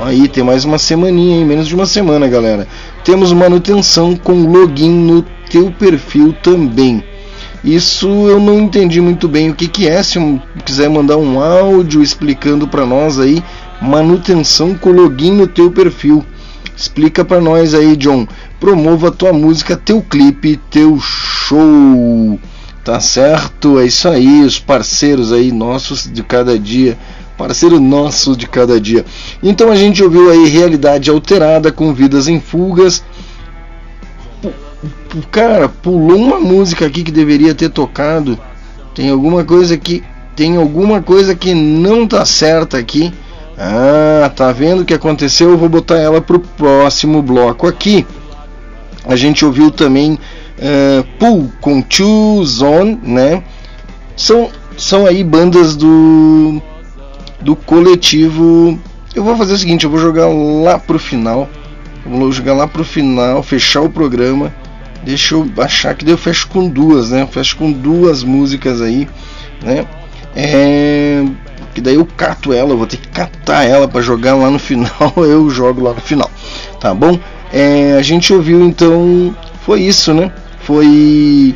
Aí 0.00 0.26
tem 0.26 0.42
mais 0.42 0.64
uma 0.64 0.78
semaninha, 0.78 1.38
hein? 1.38 1.44
menos 1.44 1.68
de 1.68 1.74
uma 1.74 1.86
semana, 1.86 2.26
galera. 2.26 2.66
Temos 3.04 3.32
manutenção 3.32 4.16
com 4.16 4.46
login 4.46 4.90
no 4.90 5.22
teu 5.50 5.70
perfil 5.70 6.34
também. 6.42 7.04
Isso 7.62 8.08
eu 8.08 8.40
não 8.40 8.58
entendi 8.58 9.00
muito 9.00 9.28
bem 9.28 9.50
o 9.50 9.54
que, 9.54 9.68
que 9.68 9.86
é. 9.86 10.02
Se 10.02 10.18
quiser 10.64 10.90
mandar 10.90 11.16
um 11.16 11.40
áudio 11.40 12.02
explicando 12.02 12.66
para 12.66 12.84
nós 12.84 13.20
aí, 13.20 13.42
manutenção 13.82 14.74
com 14.74 14.90
login 14.90 15.32
no 15.32 15.46
teu 15.46 15.70
perfil. 15.70 16.24
Explica 16.76 17.24
para 17.24 17.40
nós 17.40 17.74
aí, 17.74 17.96
John. 17.96 18.26
Promova 18.58 19.10
tua 19.10 19.32
música, 19.32 19.76
teu 19.76 20.00
clipe, 20.00 20.58
teu 20.70 20.98
show. 21.00 22.38
Tá 22.84 22.98
certo? 23.00 23.78
É 23.78 23.84
isso 23.84 24.08
aí, 24.08 24.42
os 24.42 24.58
parceiros 24.58 25.32
aí 25.32 25.52
nossos 25.52 26.10
de 26.10 26.22
cada 26.22 26.58
dia. 26.58 26.98
Parceiro 27.36 27.80
nosso 27.80 28.36
de 28.36 28.46
cada 28.46 28.80
dia. 28.80 29.04
Então 29.42 29.70
a 29.70 29.76
gente 29.76 30.02
ouviu 30.02 30.30
aí 30.30 30.48
Realidade 30.48 31.10
Alterada 31.10 31.72
com 31.72 31.92
Vidas 31.92 32.28
em 32.28 32.40
Fugas. 32.40 33.04
Cara, 35.30 35.68
pulou 35.68 36.16
uma 36.16 36.40
música 36.40 36.86
aqui 36.86 37.02
que 37.02 37.12
deveria 37.12 37.54
ter 37.54 37.68
tocado. 37.68 38.38
Tem 38.94 39.10
alguma 39.10 39.44
coisa 39.44 39.76
que 39.76 40.02
tem 40.34 40.56
alguma 40.56 41.02
coisa 41.02 41.34
que 41.34 41.54
não 41.54 42.06
tá 42.06 42.24
certa 42.24 42.78
aqui. 42.78 43.12
Ah, 43.58 44.30
tá 44.34 44.50
vendo 44.52 44.82
o 44.82 44.84
que 44.84 44.94
aconteceu? 44.94 45.50
Eu 45.50 45.58
vou 45.58 45.68
botar 45.68 45.98
ela 45.98 46.20
pro 46.20 46.40
próximo 46.40 47.22
bloco 47.22 47.66
aqui. 47.66 48.06
A 49.04 49.16
gente 49.16 49.44
ouviu 49.44 49.70
também 49.70 50.12
uh, 50.12 51.04
Pool 51.18 51.50
com 51.60 51.82
Two 51.82 52.44
Zone, 52.44 52.98
né? 53.02 53.42
São, 54.16 54.50
são 54.76 55.06
aí 55.06 55.22
bandas 55.24 55.76
do 55.76 56.62
do 57.40 57.56
coletivo. 57.56 58.78
Eu 59.14 59.24
vou 59.24 59.36
fazer 59.36 59.54
o 59.54 59.58
seguinte, 59.58 59.84
eu 59.84 59.90
vou 59.90 59.98
jogar 59.98 60.28
lá 60.28 60.78
pro 60.78 60.98
final. 60.98 61.48
vou 62.06 62.32
jogar 62.32 62.54
lá 62.54 62.66
pro 62.66 62.84
final, 62.84 63.42
fechar 63.42 63.82
o 63.82 63.90
programa. 63.90 64.54
Deixa 65.04 65.34
eu 65.34 65.50
achar 65.58 65.94
que 65.94 66.04
deu 66.04 66.16
fecho 66.16 66.48
com 66.48 66.68
duas, 66.68 67.10
né? 67.10 67.26
Fecho 67.30 67.56
com 67.56 67.72
duas 67.72 68.22
músicas 68.22 68.80
aí, 68.80 69.08
né? 69.60 69.84
É, 70.34 71.24
que 71.74 71.80
daí 71.80 71.94
eu 71.94 72.06
cato 72.06 72.52
ela, 72.52 72.70
eu 72.70 72.78
vou 72.78 72.86
ter 72.86 72.96
que 72.96 73.08
catar 73.08 73.64
ela 73.64 73.88
para 73.88 74.00
jogar 74.00 74.34
lá 74.34 74.50
no 74.50 74.58
final, 74.58 75.12
eu 75.16 75.48
jogo 75.50 75.82
lá 75.82 75.92
no 75.92 76.00
final, 76.00 76.30
tá 76.80 76.94
bom? 76.94 77.18
É, 77.52 77.96
a 77.98 78.02
gente 78.02 78.32
ouviu 78.32 78.62
então, 78.62 79.34
foi 79.64 79.82
isso, 79.82 80.14
né? 80.14 80.32
Foi 80.60 81.54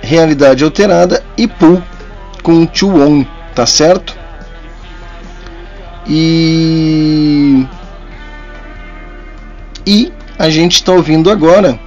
realidade 0.00 0.62
alterada 0.62 1.24
e 1.36 1.48
Pool 1.48 1.82
com 2.42 2.68
Chuon, 2.72 3.24
tá 3.54 3.66
certo? 3.66 4.14
E 6.06 7.66
e 9.86 10.12
a 10.38 10.48
gente 10.48 10.74
está 10.74 10.92
ouvindo 10.92 11.30
agora 11.30 11.78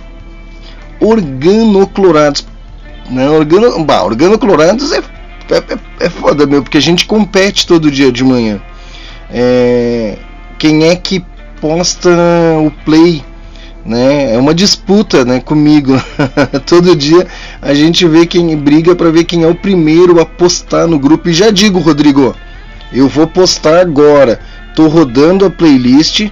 organoclorados. 0.99 2.45
Né? 3.09 3.29
Organo, 3.29 3.83
bah, 3.83 4.03
organoclorados 4.03 4.91
é 4.91 5.01
é, 5.49 5.57
é, 5.57 6.05
é 6.05 6.09
foda, 6.09 6.45
meu, 6.45 6.61
porque 6.61 6.77
a 6.77 6.81
gente 6.81 7.05
compete 7.05 7.65
todo 7.67 7.91
dia 7.91 8.11
de 8.11 8.23
manhã. 8.23 8.61
É, 9.29 10.17
quem 10.57 10.85
é 10.85 10.95
que 10.95 11.23
posta 11.61 12.09
o 12.59 12.71
play? 12.83 13.23
Né? 13.85 14.35
É 14.35 14.37
uma 14.37 14.53
disputa 14.53 15.23
né, 15.23 15.39
comigo. 15.39 15.93
todo 16.65 16.95
dia 16.95 17.25
a 17.61 17.73
gente 17.73 18.05
vê 18.07 18.25
quem 18.25 18.55
briga 18.57 18.95
para 18.95 19.09
ver 19.09 19.23
quem 19.23 19.43
é 19.43 19.47
o 19.47 19.55
primeiro 19.55 20.19
a 20.19 20.25
postar 20.25 20.87
no 20.87 20.99
grupo. 20.99 21.29
E 21.29 21.33
já 21.33 21.49
digo, 21.51 21.79
Rodrigo, 21.79 22.35
eu 22.91 23.07
vou 23.07 23.27
postar 23.27 23.79
agora. 23.79 24.39
Tô 24.75 24.87
rodando 24.87 25.45
a 25.45 25.49
playlist. 25.49 26.29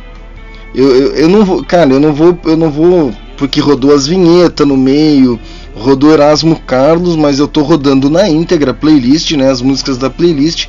Eu, 0.74 0.96
eu, 0.96 1.16
eu 1.16 1.30
não 1.30 1.46
vou, 1.46 1.64
cara, 1.64 1.94
eu 1.94 2.00
não 2.00 2.14
vou, 2.14 2.38
eu 2.44 2.58
não 2.58 2.70
vou, 2.70 3.14
porque 3.38 3.62
rodou 3.62 3.94
as 3.94 4.06
vinhetas 4.06 4.68
no 4.68 4.76
meio 4.76 5.40
rodou 5.76 6.14
Erasmo 6.14 6.60
Carlos, 6.62 7.16
mas 7.16 7.38
eu 7.38 7.48
tô 7.48 7.62
rodando 7.62 8.10
na 8.10 8.30
íntegra 8.30 8.72
a 8.72 8.74
playlist, 8.74 9.32
né, 9.34 9.52
as 9.52 9.62
músicas 9.62 9.98
da 9.98 10.10
playlist. 10.10 10.68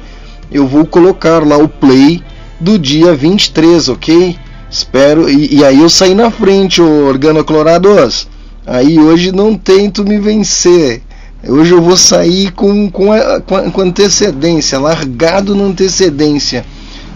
Eu 0.50 0.66
vou 0.66 0.84
colocar 0.84 1.46
lá 1.46 1.56
o 1.56 1.68
play 1.68 2.22
do 2.60 2.78
dia 2.78 3.14
23, 3.14 3.88
ok? 3.88 4.36
Espero. 4.70 5.28
E, 5.28 5.56
e 5.56 5.64
aí 5.64 5.80
eu 5.80 5.88
saí 5.88 6.14
na 6.14 6.30
frente, 6.30 6.82
ô 6.82 7.06
Organoclorados. 7.06 8.28
Aí 8.66 8.98
hoje 8.98 9.30
não 9.30 9.56
tem 9.56 9.90
tu 9.90 10.04
me 10.04 10.18
vencer. 10.18 11.02
Hoje 11.46 11.72
eu 11.72 11.80
vou 11.80 11.96
sair 11.96 12.50
com, 12.52 12.90
com, 12.90 13.12
a, 13.12 13.40
com, 13.40 13.80
antecedência, 13.80 14.78
largado 14.78 15.54
na 15.54 15.64
antecedência. 15.64 16.64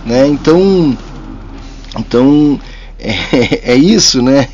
Né? 0.07 0.26
Então. 0.28 0.97
Então. 1.99 2.61
É, 3.03 3.72
é 3.72 3.74
isso, 3.76 4.20
né? 4.20 4.47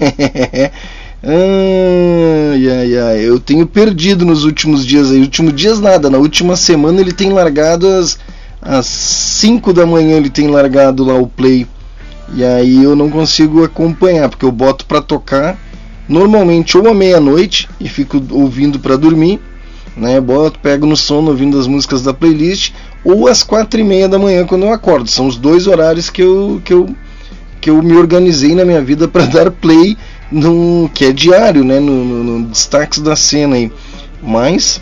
Ai, 1.28 2.70
ai, 2.70 2.98
ai. 2.98 3.28
Eu 3.28 3.40
tenho 3.40 3.66
perdido 3.66 4.24
nos 4.24 4.44
últimos 4.44 4.86
dias 4.86 5.10
aí. 5.10 5.20
Últimos 5.20 5.52
dias 5.54 5.80
nada. 5.80 6.08
Na 6.08 6.18
última 6.18 6.54
semana 6.54 7.00
ele 7.00 7.12
tem 7.12 7.32
largado 7.32 7.88
às, 7.88 8.16
às 8.62 8.86
5 8.86 9.72
da 9.72 9.84
manhã 9.84 10.18
ele 10.18 10.30
tem 10.30 10.46
largado 10.46 11.02
lá 11.02 11.14
o 11.14 11.26
play. 11.26 11.66
E 12.32 12.44
aí 12.44 12.80
eu 12.80 12.94
não 12.94 13.10
consigo 13.10 13.64
acompanhar, 13.64 14.28
porque 14.28 14.44
eu 14.44 14.52
boto 14.52 14.86
para 14.86 15.02
tocar 15.02 15.58
normalmente 16.08 16.78
ou 16.78 16.88
à 16.88 16.94
meia-noite 16.94 17.68
e 17.80 17.88
fico 17.88 18.22
ouvindo 18.30 18.78
para 18.78 18.96
dormir, 18.96 19.40
né? 19.96 20.20
Boto, 20.20 20.60
pego 20.60 20.86
no 20.86 20.96
sono 20.96 21.30
ouvindo 21.30 21.58
as 21.58 21.66
músicas 21.66 22.02
da 22.02 22.14
playlist, 22.14 22.72
ou 23.04 23.26
às 23.26 23.42
quatro 23.42 23.80
e 23.80 23.84
meia 23.84 24.08
da 24.08 24.18
manhã 24.18 24.46
quando 24.46 24.64
eu 24.64 24.72
acordo. 24.72 25.08
São 25.08 25.26
os 25.26 25.36
dois 25.36 25.66
horários 25.66 26.08
que 26.08 26.22
eu, 26.22 26.60
que 26.64 26.72
eu, 26.72 26.88
que 27.60 27.70
eu 27.70 27.82
me 27.82 27.96
organizei 27.96 28.54
na 28.54 28.64
minha 28.64 28.82
vida 28.82 29.08
para 29.08 29.26
dar 29.26 29.50
play 29.50 29.96
no 30.30 30.90
que 30.92 31.04
é 31.06 31.12
diário, 31.12 31.64
né, 31.64 31.78
no, 31.78 32.04
no, 32.04 32.24
no 32.24 32.46
destaques 32.46 33.00
da 33.00 33.16
cena 33.16 33.56
aí. 33.56 33.72
Mas 34.22 34.80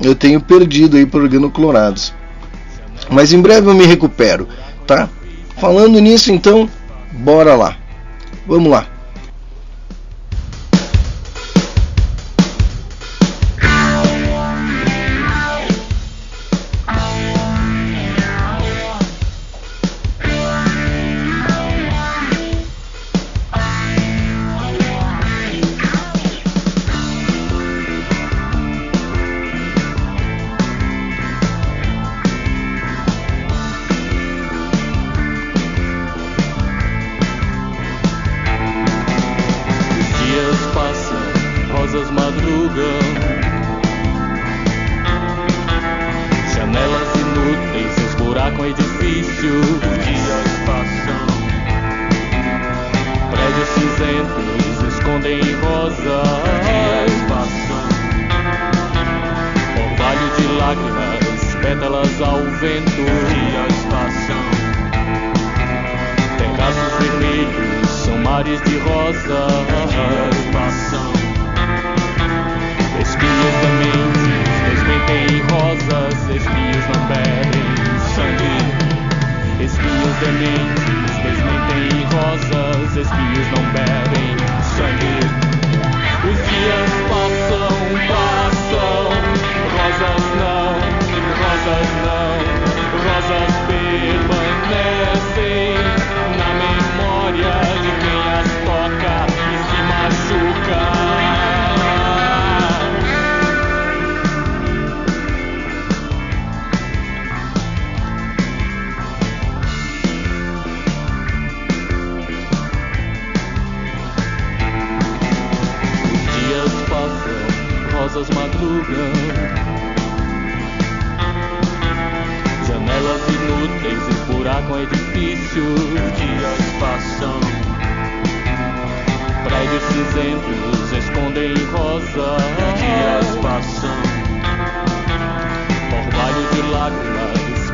eu 0.00 0.14
tenho 0.14 0.40
perdido 0.40 0.96
aí 0.96 1.06
por 1.06 1.22
organoclorados. 1.22 2.12
Mas 3.10 3.32
em 3.32 3.40
breve 3.40 3.68
eu 3.68 3.74
me 3.74 3.84
recupero, 3.84 4.48
tá? 4.86 5.08
Falando 5.58 6.00
nisso, 6.00 6.32
então, 6.32 6.68
bora 7.12 7.54
lá. 7.54 7.76
Vamos 8.46 8.70
lá. 8.70 8.91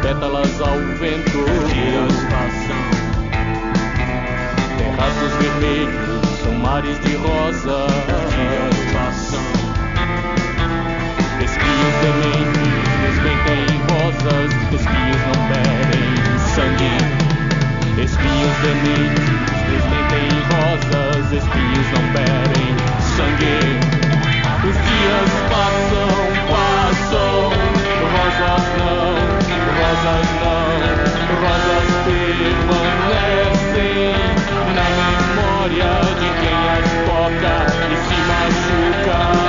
pétalas 0.09 0.59
ao 0.63 0.79
vento 0.97 1.45
Dias 1.69 2.17
passam. 2.31 2.81
Terraços 4.79 5.33
vermelhos 5.37 6.27
são 6.43 6.55
mares 6.55 6.99
de 7.01 7.15
rosa 7.17 7.87
Dias 8.33 8.73
as 8.73 8.93
passam. 8.95 9.45
Esquios 11.45 11.95
sementes 12.01 12.89
desmentem 13.03 13.69
rosas, 13.91 14.51
Espinhos 14.73 15.23
não 15.29 15.41
bebem 15.51 16.09
sangue. 16.55 16.97
Esquios 18.03 18.53
sementes 18.63 19.29
desmentem 19.69 20.29
rosas, 20.55 21.33
Espinhos 21.33 21.89
não 21.93 22.05
bebem 22.15 22.69
sangue. 23.15 23.59
Os 24.69 24.75
dias 24.75 25.31
passam, 25.51 26.11
passam, 26.49 27.53
rosas 28.11 28.65
não 28.79 29.38
rosas 29.89 30.29
não, 30.41 30.69
rosas 31.41 31.89
permanecem 32.05 33.17
na 34.75 34.87
memória 35.01 35.93
de 36.21 36.29
quem 36.41 36.61
as 36.69 36.89
toca 37.07 37.57
e 37.91 37.97
se 37.97 38.19
machuca. 38.29 39.48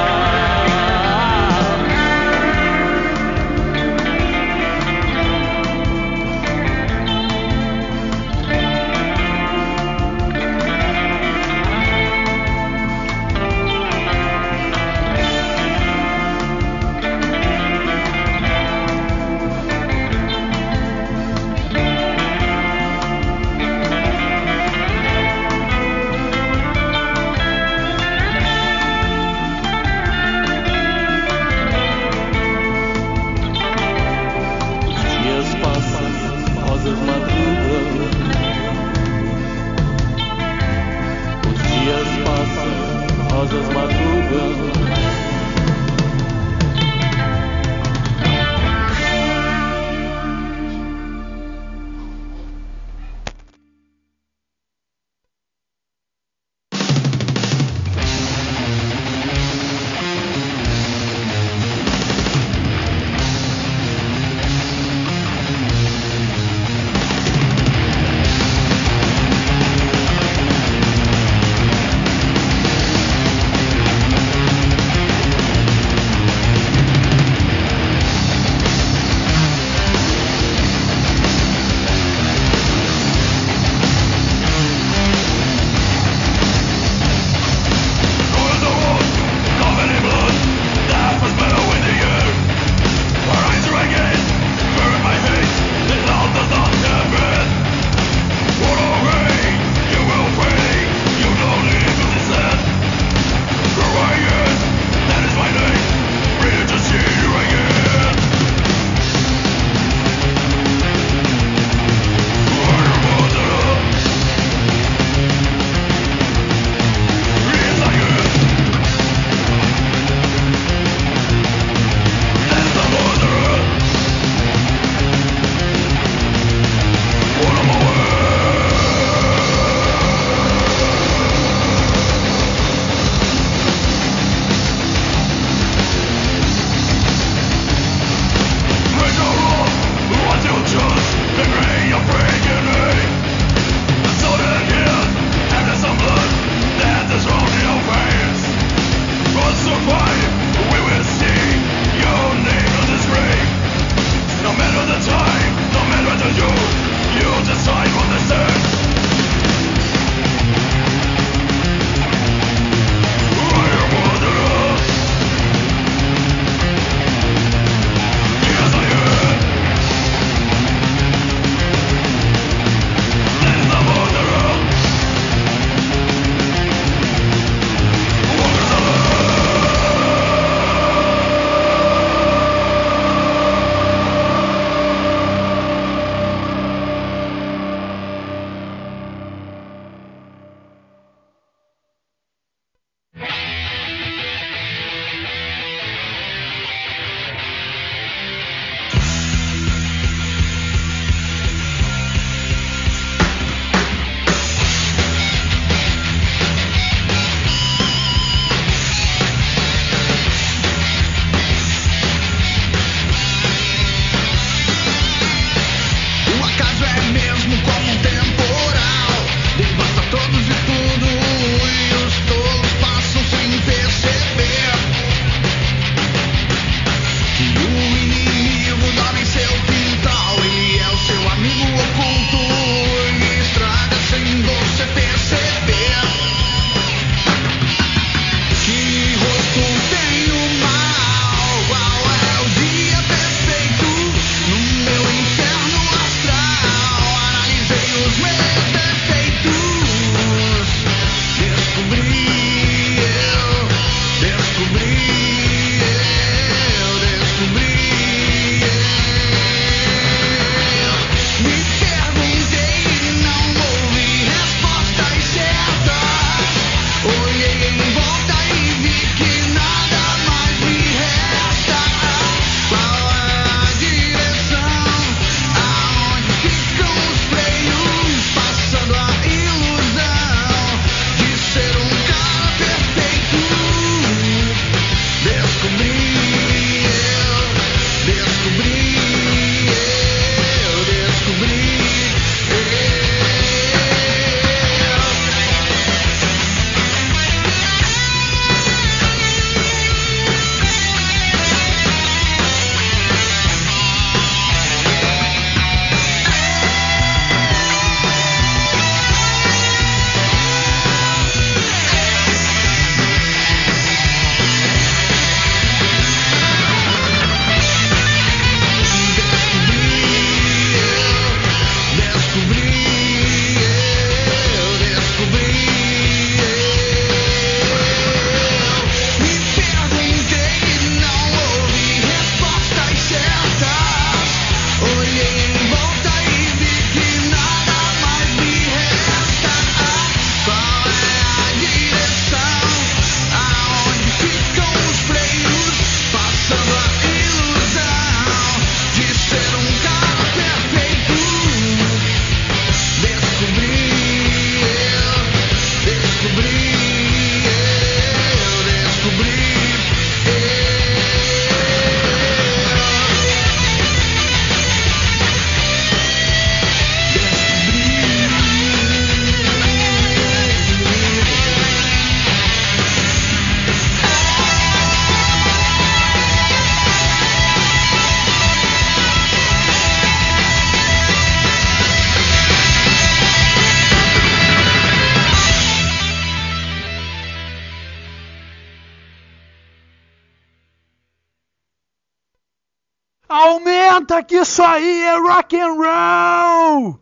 Canta 394.00 394.24
que 394.24 394.38
isso 394.38 394.64
aí 394.64 395.04
é 395.04 395.18
rock 395.20 395.60
and 395.60 395.74
roll! 395.74 397.00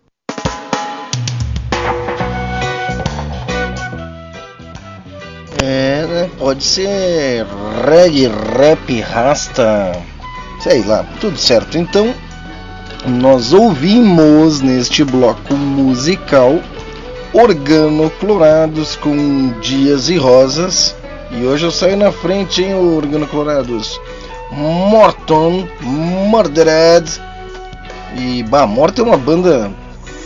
É, 5.62 6.08
né? 6.08 6.30
Pode 6.40 6.64
ser 6.64 7.46
reggae, 7.86 8.28
rap, 8.58 9.00
rasta, 9.02 9.96
sei 10.60 10.84
lá, 10.86 11.06
tudo 11.22 11.38
certo. 11.38 11.78
Então, 11.78 12.12
nós 13.06 13.54
ouvimos 13.54 14.62
neste 14.62 15.04
bloco 15.04 15.54
musical 15.54 16.60
Organoclorados 17.32 18.96
com 18.96 19.52
Dias 19.62 20.10
e 20.10 20.18
Rosas. 20.18 20.96
E 21.30 21.46
hoje 21.46 21.64
eu 21.64 21.72
saio 21.72 21.96
na 21.96 22.12
frente, 22.12 22.64
hein, 22.64 22.74
Organoclorados. 22.74 24.02
Morton, 24.52 25.68
Murdered. 25.82 27.22
E, 28.16 28.44
bah, 28.44 28.66
Morton 28.66 29.04
é 29.04 29.06
uma 29.06 29.18
banda 29.18 29.72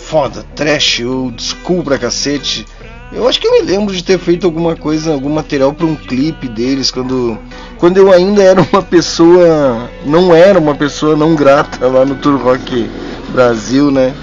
foda, 0.06 0.46
trash, 0.56 1.02
old 1.02 1.42
school 1.42 1.84
pra 1.84 1.98
cacete. 1.98 2.66
Eu 3.12 3.28
acho 3.28 3.42
que 3.42 3.48
eu 3.48 3.52
me 3.52 3.62
lembro 3.62 3.94
de 3.94 4.04
ter 4.04 4.18
feito 4.18 4.46
alguma 4.46 4.76
coisa, 4.76 5.12
algum 5.12 5.30
material 5.30 5.74
para 5.74 5.86
um 5.86 5.96
clipe 5.96 6.48
deles 6.48 6.90
quando 6.92 7.38
quando 7.78 7.98
eu 7.98 8.12
ainda 8.12 8.42
era 8.42 8.62
uma 8.62 8.82
pessoa, 8.82 9.90
não 10.06 10.34
era 10.34 10.58
uma 10.60 10.76
pessoa 10.76 11.16
não 11.16 11.36
grata 11.36 11.88
lá 11.88 12.06
no 12.06 12.16
Tour 12.16 12.38
Rock 12.42 12.90
Brasil, 13.30 13.92
né? 13.92 14.14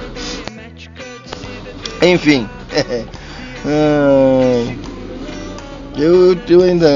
Enfim, 2.01 2.49
ah, 3.67 4.65
eu, 5.99 6.37
eu 6.49 6.63
ainda 6.63 6.89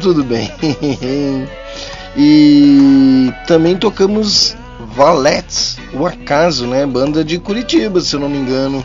tudo 0.00 0.24
bem. 0.24 0.50
e 2.22 3.32
também 3.46 3.76
tocamos 3.76 4.56
Valettes, 4.94 5.78
o 5.94 6.04
acaso, 6.04 6.66
né? 6.66 6.84
Banda 6.84 7.24
de 7.24 7.38
Curitiba, 7.38 8.00
se 8.00 8.14
eu 8.14 8.20
não 8.20 8.28
me 8.28 8.38
engano 8.38 8.84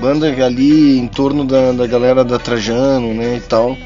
banda 0.00 0.26
ali 0.44 0.98
em 0.98 1.06
torno 1.06 1.44
da, 1.44 1.72
da 1.72 1.86
galera 1.86 2.24
da 2.24 2.38
Trajano, 2.38 3.14
né, 3.14 3.36
e 3.36 3.40
tal. 3.40 3.76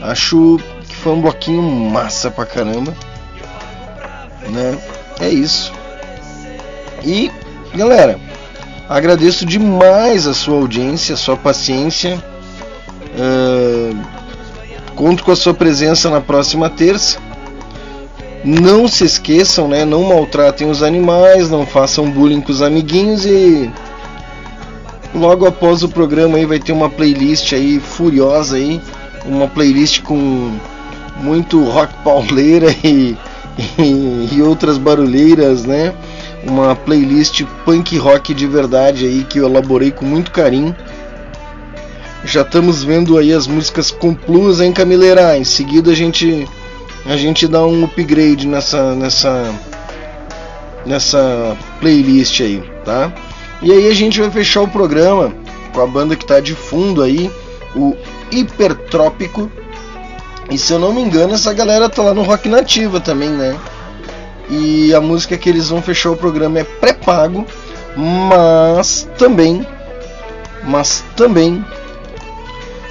Acho 0.00 0.60
que 0.86 0.94
foi 0.94 1.12
um 1.12 1.20
bloquinho 1.20 1.62
massa 1.62 2.30
pra 2.30 2.44
caramba, 2.44 2.94
né? 4.48 4.78
É 5.20 5.28
isso. 5.28 5.72
E 7.04 7.30
galera, 7.74 8.20
agradeço 8.88 9.46
demais 9.46 10.26
a 10.26 10.34
sua 10.34 10.56
audiência, 10.56 11.14
a 11.14 11.18
sua 11.18 11.36
paciência. 11.36 12.22
Uh, 13.18 13.96
conto 14.94 15.24
com 15.24 15.32
a 15.32 15.36
sua 15.36 15.54
presença 15.54 16.10
na 16.10 16.20
próxima 16.20 16.68
terça. 16.68 17.18
Não 18.46 18.88
se 18.88 19.04
esqueçam, 19.04 19.68
né? 19.68 19.84
Não 19.84 20.04
maltratem 20.04 20.70
os 20.70 20.82
animais, 20.82 21.50
não 21.50 21.66
façam 21.66 22.10
bullying 22.10 22.40
com 22.40 22.52
os 22.52 22.62
amiguinhos 22.62 23.26
e 23.26 23.70
Logo 25.16 25.46
após 25.46 25.82
o 25.82 25.88
programa 25.88 26.36
aí 26.36 26.44
vai 26.44 26.58
ter 26.58 26.72
uma 26.72 26.90
playlist 26.90 27.54
aí 27.54 27.80
furiosa 27.80 28.56
aí, 28.56 28.82
uma 29.24 29.48
playlist 29.48 30.02
com 30.02 30.58
muito 31.16 31.64
rock 31.64 31.94
pauleira 32.04 32.66
e, 32.84 33.16
e, 33.78 34.28
e 34.32 34.42
outras 34.42 34.76
barulheiras, 34.76 35.64
né? 35.64 35.94
Uma 36.46 36.76
playlist 36.76 37.44
punk 37.64 37.96
rock 37.96 38.34
de 38.34 38.46
verdade 38.46 39.06
aí 39.06 39.24
que 39.24 39.38
eu 39.38 39.46
elaborei 39.46 39.90
com 39.90 40.04
muito 40.04 40.30
carinho. 40.30 40.76
Já 42.22 42.42
estamos 42.42 42.84
vendo 42.84 43.16
aí 43.16 43.32
as 43.32 43.46
músicas 43.46 43.90
com 43.90 44.14
plus, 44.14 44.60
hein, 44.60 44.72
Camileira? 44.72 45.38
Em 45.38 45.44
seguida 45.44 45.92
a 45.92 45.94
gente 45.94 46.46
a 47.08 47.16
gente 47.16 47.46
dá 47.46 47.64
um 47.64 47.84
upgrade 47.84 48.46
nessa 48.46 48.94
nessa 48.94 49.54
nessa 50.84 51.56
playlist 51.80 52.40
aí, 52.40 52.62
tá? 52.84 53.12
E 53.62 53.72
aí 53.72 53.88
a 53.88 53.94
gente 53.94 54.20
vai 54.20 54.30
fechar 54.30 54.62
o 54.62 54.68
programa 54.68 55.34
com 55.72 55.80
a 55.80 55.86
banda 55.86 56.16
que 56.16 56.24
está 56.24 56.40
de 56.40 56.54
fundo 56.54 57.02
aí, 57.02 57.30
o 57.74 57.96
Hipertrópico. 58.30 59.50
E 60.50 60.56
se 60.56 60.72
eu 60.72 60.78
não 60.78 60.92
me 60.92 61.00
engano, 61.00 61.34
essa 61.34 61.52
galera 61.52 61.88
tá 61.88 62.02
lá 62.02 62.14
no 62.14 62.22
Rock 62.22 62.48
Nativa 62.48 63.00
também, 63.00 63.30
né? 63.30 63.58
E 64.48 64.94
a 64.94 65.00
música 65.00 65.36
que 65.36 65.48
eles 65.48 65.68
vão 65.68 65.82
fechar 65.82 66.10
o 66.10 66.16
programa 66.16 66.60
é 66.60 66.64
pré-pago, 66.64 67.44
mas 67.96 69.08
também, 69.18 69.66
mas 70.62 71.04
também, 71.16 71.64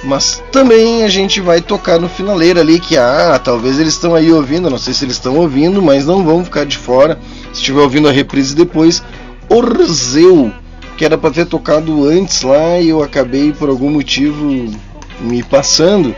mas 0.06 0.42
também 0.52 1.04
a 1.04 1.08
gente 1.08 1.40
vai 1.40 1.60
tocar 1.60 1.98
no 1.98 2.08
finaleiro 2.08 2.60
ali 2.60 2.78
que 2.78 2.96
ah, 2.96 3.38
talvez 3.42 3.78
eles 3.78 3.94
estão 3.94 4.14
aí 4.14 4.32
ouvindo, 4.32 4.70
não 4.70 4.78
sei 4.78 4.94
se 4.94 5.04
eles 5.04 5.16
estão 5.16 5.36
ouvindo, 5.36 5.82
mas 5.82 6.06
não 6.06 6.24
vão 6.24 6.44
ficar 6.44 6.64
de 6.64 6.78
fora. 6.78 7.18
Se 7.52 7.60
estiver 7.60 7.80
ouvindo 7.80 8.08
a 8.08 8.12
reprise 8.12 8.54
depois, 8.54 9.02
Orzeu, 9.48 10.52
que 10.96 11.04
era 11.04 11.18
para 11.18 11.32
ter 11.32 11.46
tocado 11.46 12.04
antes 12.06 12.42
lá 12.42 12.78
e 12.78 12.88
eu 12.88 13.02
acabei 13.02 13.52
por 13.52 13.68
algum 13.68 13.90
motivo 13.90 14.72
me 15.20 15.42
passando. 15.42 16.14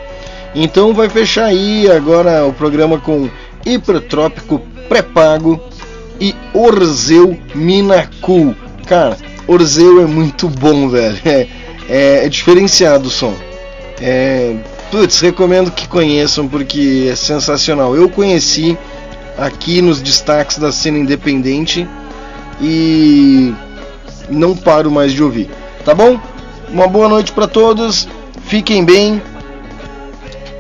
Então 0.55 0.93
vai 0.93 1.09
fechar 1.09 1.47
aí 1.47 1.91
agora 1.91 2.47
o 2.47 2.53
programa 2.53 2.99
com 2.99 3.29
Hipertrópico 3.65 4.61
pré-pago 4.89 5.61
e 6.21 6.35
Orzeu 6.53 7.39
Minacu. 7.55 8.55
Cara, 8.87 9.17
Orzeu 9.47 10.03
é 10.03 10.07
muito 10.07 10.47
bom, 10.49 10.89
velho. 10.89 11.19
É, 11.25 11.47
é, 11.91 12.27
é 12.27 12.29
diferenciado 12.29 13.09
o 13.09 13.11
som. 13.11 13.35
É, 14.01 14.57
putz, 14.91 15.21
recomendo 15.21 15.71
que 15.71 15.89
conheçam 15.89 16.47
porque 16.49 17.09
é 17.11 17.17
sensacional. 17.17 17.97
Eu 17.97 18.09
conheci 18.09 18.77
aqui 19.37 19.83
nos 19.83 20.01
destaques 20.01 20.59
da 20.59 20.73
cena 20.73 20.99
independente 20.99 21.89
e 22.61 23.53
não 24.29 24.57
paro 24.57 24.91
mais 24.91 25.13
de 25.13 25.23
ouvir. 25.23 25.51
Tá 25.85 25.95
bom? 25.95 26.21
Uma 26.71 26.87
boa 26.87 27.09
noite 27.09 27.33
para 27.33 27.47
todos. 27.47 28.09
Fiquem 28.47 28.85
bem. 28.85 29.23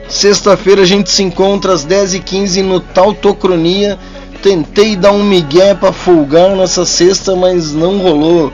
Sexta-feira 0.09 0.83
a 0.83 0.87
gente 0.87 1.11
se 1.11 1.23
encontra 1.23 1.73
às 1.73 1.87
10h15 1.87 2.63
no 2.63 2.81
Tautocronia. 2.81 3.99
Tentei 4.43 4.97
dar 4.97 5.13
um 5.13 5.25
migué 5.25 5.75
para 5.75 5.93
folgar 5.93 6.57
nessa 6.57 6.87
sexta, 6.87 7.37
mas 7.37 7.73
não 7.73 7.99
rolou. 7.99 8.53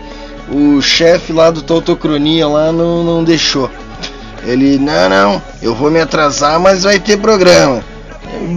O 0.51 0.81
chefe 0.83 1.33
lá 1.33 1.51
do 1.51 1.63
Tautocronia 1.63 2.49
lá 2.49 2.73
não, 2.73 3.05
não 3.05 3.25
deixou. 3.25 3.71
Ele, 4.45 4.79
não, 4.79 5.09
não, 5.09 5.43
eu 5.63 5.75
vou 5.75 5.91
me 5.91 6.01
atrasar, 6.01 6.61
mas 6.61 6.83
vai 6.85 6.99
ter 6.99 7.19
programa. 7.19 7.83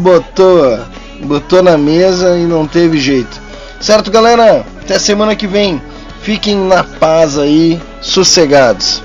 Botou, 0.01 0.79
botou 1.23 1.63
na 1.63 1.77
mesa 1.77 2.37
e 2.37 2.43
não 2.45 2.67
teve 2.67 2.97
jeito. 2.99 3.41
Certo, 3.79 4.11
galera? 4.11 4.65
Até 4.81 4.99
semana 4.99 5.35
que 5.35 5.47
vem. 5.47 5.81
Fiquem 6.21 6.57
na 6.57 6.83
paz 6.83 7.37
aí, 7.37 7.81
sossegados. 8.01 9.01